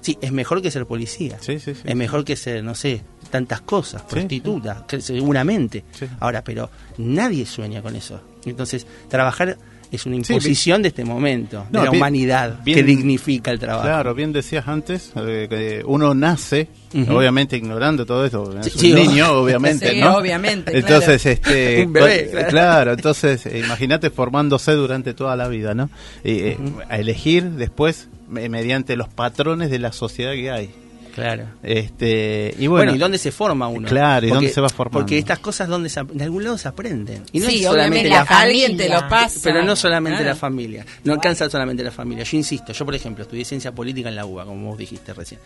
[0.00, 1.38] Sí, es mejor que ser policía.
[1.46, 5.84] es mejor que ser, no sé, tantas cosas, prostituta, seguramente.
[6.20, 8.20] Ahora, pero nadie sueña con eso.
[8.44, 9.58] Entonces, trabajar
[9.90, 13.86] es una imposición de este momento, de la humanidad, que dignifica el trabajo.
[13.86, 16.68] Claro, bien decías antes, eh, que uno nace,
[17.08, 20.16] obviamente ignorando todo esto, es un niño, obviamente, ¿no?
[20.16, 20.76] obviamente.
[20.76, 22.92] Entonces, este, un bebé, claro.
[22.92, 25.90] entonces, eh, imagínate formándose durante toda la vida, ¿no?
[26.24, 26.58] Eh,
[26.88, 30.70] a elegir después mediante los patrones de la sociedad que hay.
[31.18, 31.46] Claro.
[31.62, 33.88] Este, y bueno, ¿y dónde se forma uno?
[33.88, 35.00] Claro, ¿y dónde se va formando?
[35.00, 37.24] Porque estas cosas donde de algún lado se aprenden.
[37.32, 38.76] Y no sí, solamente la, familia.
[38.76, 39.40] Te lo pasa.
[39.42, 40.86] Pero no solamente la familia.
[41.04, 42.24] No alcanza solamente la familia.
[42.24, 45.40] Yo insisto, yo por ejemplo estudié ciencia política en la UBA, como vos dijiste recién.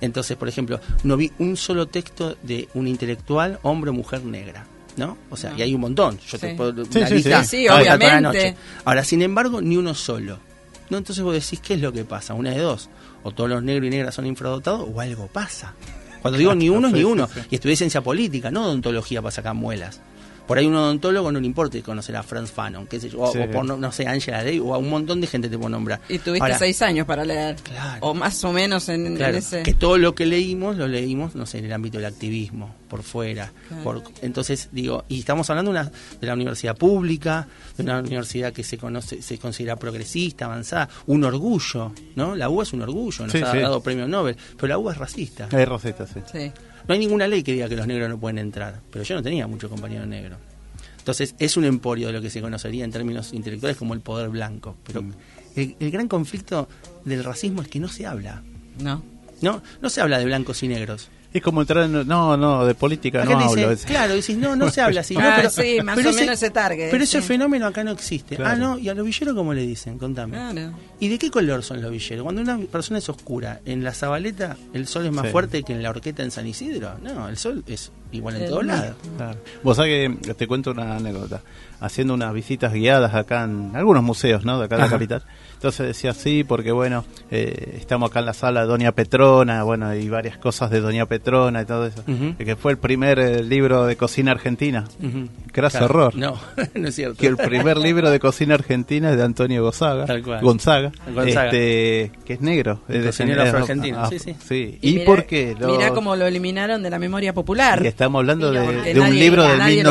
[0.00, 4.66] Entonces, por ejemplo, no vi un solo texto de un intelectual, hombre o mujer negra.
[4.96, 5.18] ¿no?
[5.28, 6.18] O sea, y hay un montón.
[6.26, 8.56] Yo te puedo sí, sí, sí, obviamente.
[8.84, 10.38] Ahora, sin embargo, ni uno solo.
[10.88, 10.98] ¿No?
[10.98, 12.34] Entonces vos decís, ¿qué es lo que pasa?
[12.34, 12.88] Una de dos
[13.26, 15.74] o todos los negros y negras son infradotados, o algo pasa.
[16.22, 17.28] Cuando digo ni uno es ni uno.
[17.50, 20.00] Y estudié ciencia política, no odontología para sacar muelas.
[20.46, 23.32] Por ahí un odontólogo no le importa conocer a Franz Fanon, qué sé yo, o,
[23.50, 26.00] por, no, sé, Angela Day, o a un montón de gente te puedo nombrar.
[26.08, 27.56] Y tuviste seis años para leer.
[27.56, 28.06] Claro.
[28.06, 29.62] O más o menos en, ese...
[29.62, 33.02] Que todo lo que leímos, lo leímos, no sé, en el ámbito del activismo, por
[33.02, 33.52] fuera.
[33.82, 38.62] Por, entonces, digo, y estamos hablando una, de la universidad pública, de una universidad que
[38.62, 42.36] se conoce, se considera progresista, avanzada, un orgullo, ¿no?
[42.36, 45.48] La UA es un orgullo, nos ha dado premio Nobel, pero la UA es racista.
[45.50, 46.52] Es racista, sí.
[46.88, 49.22] No hay ninguna ley que diga que los negros no pueden entrar, pero yo no
[49.22, 50.36] tenía mucho compañero negro.
[50.98, 54.28] Entonces es un emporio de lo que se conocería en términos intelectuales como el poder
[54.28, 54.76] blanco.
[54.84, 55.12] Pero Mm.
[55.56, 56.68] el, el gran conflicto
[57.04, 58.42] del racismo es que no se habla.
[58.82, 59.02] No.
[59.40, 61.08] No, no se habla de blancos y negros.
[61.32, 62.06] Es como entrar en...
[62.08, 63.70] No, no, de política no hablo.
[63.70, 65.14] dice, claro, decís, no, no se habla así.
[65.14, 67.26] no, Ah, pero, sí, más pero o menos ese target, Pero ese sí.
[67.28, 68.36] fenómeno acá no existe.
[68.36, 68.50] Claro.
[68.52, 69.98] Ah, no, ¿y a los villeros cómo le dicen?
[69.98, 70.32] Contame.
[70.36, 70.72] Claro.
[70.98, 72.22] ¿Y de qué color son los villeros?
[72.22, 75.32] Cuando una persona es oscura, en la Zabaleta el sol es más Sí.
[75.32, 76.92] fuerte que en la horqueta en San Isidro.
[77.02, 78.78] No, el sol es igual en El todos mismo.
[78.78, 78.96] lados.
[79.16, 79.38] Claro.
[79.62, 81.42] Vos sabés que te cuento una anécdota.
[81.80, 84.58] Haciendo unas visitas guiadas acá en algunos museos, ¿no?
[84.58, 85.22] De acá de la capital.
[85.56, 89.94] Entonces decía, sí, porque bueno, eh, estamos acá en la sala de Doña Petrona, bueno,
[89.94, 92.02] y varias cosas de Doña Petrona y todo eso.
[92.06, 92.36] Ujú.
[92.36, 94.84] Que fue el primer eh, libro de cocina argentina.
[95.02, 95.28] Ujú.
[95.52, 95.86] Graso Claro.
[95.86, 96.14] error.
[96.16, 96.38] No,
[96.74, 97.16] no es cierto.
[97.18, 100.04] Que el primer libro de cocina argentina es de Antonio Gonzaga.
[100.04, 100.40] Tal cual.
[100.42, 100.92] Gonzaga.
[101.14, 101.46] Gonzaga.
[101.46, 102.80] Este, que es negro.
[102.88, 104.36] El es de- cocinero afroargentino, ah, sí, sí.
[104.46, 104.78] sí.
[104.82, 105.56] ¿Y, mira- por qué?
[105.58, 107.80] Lo- Mira cómo lo eliminaron de la memoria popular.
[107.82, 109.82] y estamos hablando Y de, lo- de un libro de nadie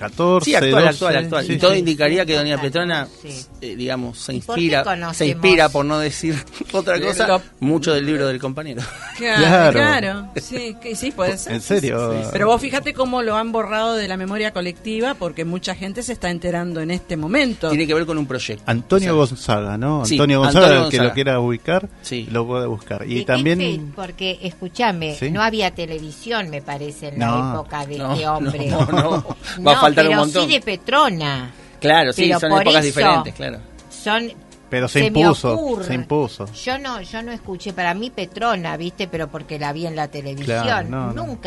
[0.00, 0.40] lo sabe.
[0.40, 0.44] 1914.
[0.44, 1.46] Sí, actual, 12, actual, actual.
[1.46, 1.78] sí, y todo sí.
[1.78, 3.46] indicaría que Doña Petrona, Sí.
[3.60, 6.34] eh, digamos, se ¿Y por qué inspira, se inspira, por no decir
[6.72, 8.82] otra Lo- cosa, mucho del libro del compañero.
[9.16, 10.28] Claro, Claro.
[10.36, 11.52] Sí, que, sí, puede ser.
[11.54, 12.12] ¿En serio?
[12.12, 12.28] Sí, sí.
[12.32, 16.12] Pero vos fíjate cómo lo han borrado de la memoria colectiva porque mucha gente se
[16.12, 17.68] está enterando en este momento.
[17.68, 18.62] Tiene que ver con un proyecto.
[18.66, 20.04] Antonio O sea, Gonzaga, ¿no?
[20.04, 21.08] Sí, Antonio Gonzaga, Antonio el que Gonzaga.
[21.08, 22.28] lo quiera ubicar, Sí.
[22.30, 23.06] lo puede buscar.
[23.06, 23.92] ¿De Y también...
[23.94, 25.30] Porque, escúchame, Sí.
[25.30, 27.26] no había televisión, me parece, en No.
[27.42, 28.66] la época de No, este hombre.
[28.66, 29.36] no, no.
[29.66, 30.46] Va un pero montón.
[30.46, 31.50] sí de Petrona.
[31.80, 33.58] Claro, sí, Pero son por épocas eso- diferentes, claro.
[33.90, 34.32] Son
[34.68, 36.46] Pero se, impuso, se impuso.
[36.52, 40.08] Yo no, yo no escuché, para mí Petrona, viste, pero porque la vi en la
[40.08, 40.62] televisión.
[40.62, 41.38] Claro, no, no.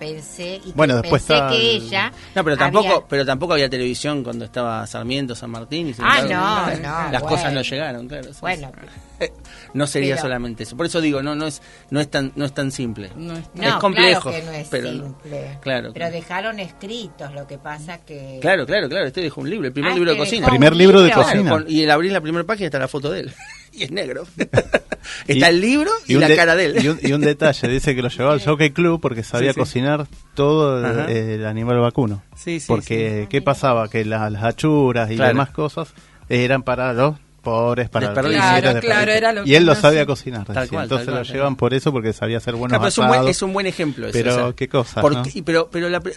[0.00, 2.12] Pensé y Bueno, que después pensé está que el- ella.
[2.34, 6.22] No, pero tampoco, había- pero tampoco había televisión cuando estaba Sarmiento, San Martín y Ah,
[6.22, 7.26] no, las no, Las bueno.
[7.28, 8.30] cosas no llegaron, claro.
[8.40, 8.72] Bueno,
[9.74, 10.76] no sería pero- solamente eso.
[10.76, 13.10] Por eso digo, no, no es, no es tan, no es tan simple.
[13.14, 15.58] No es- no, es complejo, claro que no es pero simple.
[15.60, 16.12] claro, Pero claro.
[16.12, 18.38] dejaron escritos, lo que pasa que.
[18.40, 19.06] Claro, claro, claro.
[19.06, 20.48] Este dejó un libro, el primer Ah, libro de este cocina.
[20.48, 21.50] Primer libro de Claro, cocina.
[21.50, 23.34] con- y el abrir la primera página está la foto de él.
[23.72, 24.24] y es negro.
[24.36, 26.84] está Y- el libro y, la de- cara de él.
[26.84, 29.54] Y un, y un detalle, dice que lo llevaba al Jockey Club porque sabía Sí,
[29.54, 29.60] sí.
[29.60, 32.22] cocinar todo el, el animal vacuno.
[32.36, 33.88] Sí, sí, porque, ¿qué pasaba?
[33.88, 35.28] Que la- las achuras y Claro.
[35.28, 35.92] demás cosas
[36.28, 38.84] eran para los pobres, para los Claro, desperdicios.
[38.84, 41.56] claro, era lo Y él lo sabía cocinar, Tal cual, entonces tal lo cual, llevan
[41.56, 43.30] por eso porque sabía hacer buenos Claro, pero es, un buen, asados.
[43.30, 44.06] es un buen ejemplo.
[44.08, 44.68] Eso, Pero, o sea, ¿qué
[45.00, 45.44] porque- no?
[45.46, 46.12] pero pero la pre-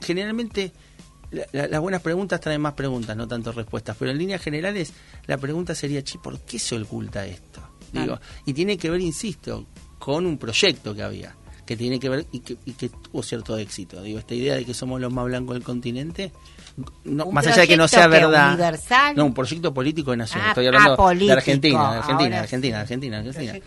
[0.00, 0.72] generalmente
[1.32, 3.96] la- la- las buenas preguntas traen más preguntas, no tanto respuestas.
[3.98, 4.92] Pero en líneas generales,
[5.26, 7.60] la pregunta sería, chi, ¿por qué se oculta esto?
[7.92, 9.66] Digo, y tiene que ver, insisto,
[9.98, 11.34] con un proyecto que había,
[11.66, 14.02] que tiene que ver y que, y que tuvo cierto éxito.
[14.02, 16.32] Digo, esta idea de que somos los más blancos del continente,
[17.04, 18.48] no, ¿Un más allá de que no sea que verdad.
[18.54, 19.14] universal?
[19.14, 20.40] No, un proyecto político de nación.
[20.42, 22.80] Ah, Estoy hablando ah, de Argentina, Argentina, Argentina,
[23.22, 23.28] sí.
[23.48, 23.58] Argentina.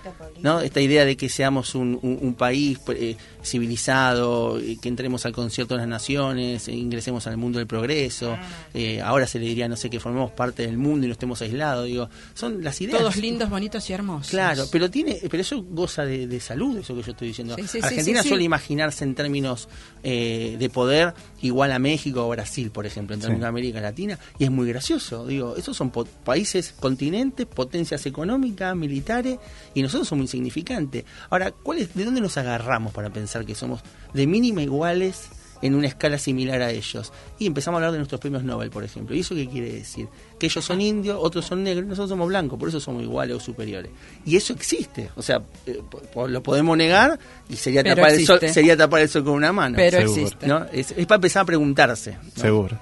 [0.41, 0.59] ¿No?
[0.61, 5.75] Esta idea de que seamos un, un- un país eh, civilizado, que entremos al concierto
[5.75, 8.43] de las naciones, eh, ingresemos al mundo del progreso, Ah.
[8.73, 11.41] eh, ahora se le diría, no sé, que formemos parte del mundo y no estemos
[11.41, 12.99] aislados, digo, son las ideas.
[12.99, 14.29] Todos lindos, bonitos y hermosos.
[14.31, 17.55] Claro, pero tiene, pero eso goza de, de salud, eso que yo estoy diciendo.
[17.55, 18.29] Sí, sí, sí, Argentina sí, sí.
[18.29, 19.67] suele imaginarse en términos
[20.03, 23.41] eh, de poder igual a México o Brasil, por ejemplo, en términos Sí.
[23.43, 25.25] de América Latina, y es muy gracioso.
[25.25, 29.37] Digo, esos son po- países, continentes, potencias económicas, militares,
[29.73, 31.05] y nosotros somos insignificantes.
[31.29, 33.81] Ahora, ¿cuál es, ¿de dónde nos agarramos para pensar que somos
[34.13, 35.29] de mínima iguales?
[35.61, 37.11] en una escala similar a ellos.
[37.39, 39.15] Y empezamos a hablar de nuestros premios Nobel, por ejemplo.
[39.15, 40.07] ¿Y eso qué quiere decir?
[40.39, 43.37] Que ellos son indios, otros son negros, y nosotros somos blancos, por eso somos iguales
[43.37, 43.91] o superiores.
[44.25, 45.09] Y eso existe.
[45.15, 45.81] O sea, eh,
[46.27, 47.17] lo podemos negar
[47.49, 48.53] y sería Pero tapar, el sol, existe.
[48.53, 49.75] sería tapar el sol con una mano.
[49.77, 50.21] Pero Seguro.
[50.21, 50.47] existe.
[50.47, 50.65] ¿no?
[50.71, 52.17] es, es para empezar a preguntarse.
[52.35, 52.41] ¿no?
[52.41, 52.79] Seguro.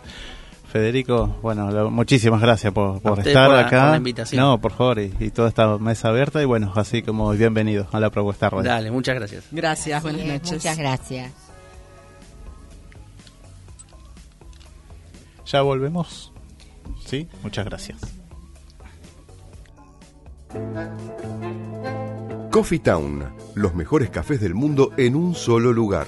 [0.74, 3.14] Federico, bueno, lo- muchísimas gracias por, estar
[3.48, 3.82] por la- acá.
[3.82, 4.42] por la invitación.
[4.44, 6.42] No, por favor, y, y toda esta mesa abierta.
[6.42, 8.64] Y bueno, así como bienvenido a la propuesta radio.
[8.72, 9.46] Dale, muchas gracias.
[9.52, 10.52] Gracias, Así buenas es, noches.
[10.54, 11.32] Muchas gracias.
[15.46, 16.34] Ya volvemos.
[17.06, 18.00] Sí, muchas gracias.
[22.50, 26.08] Coffee Town, los mejores cafés del mundo en un solo lugar.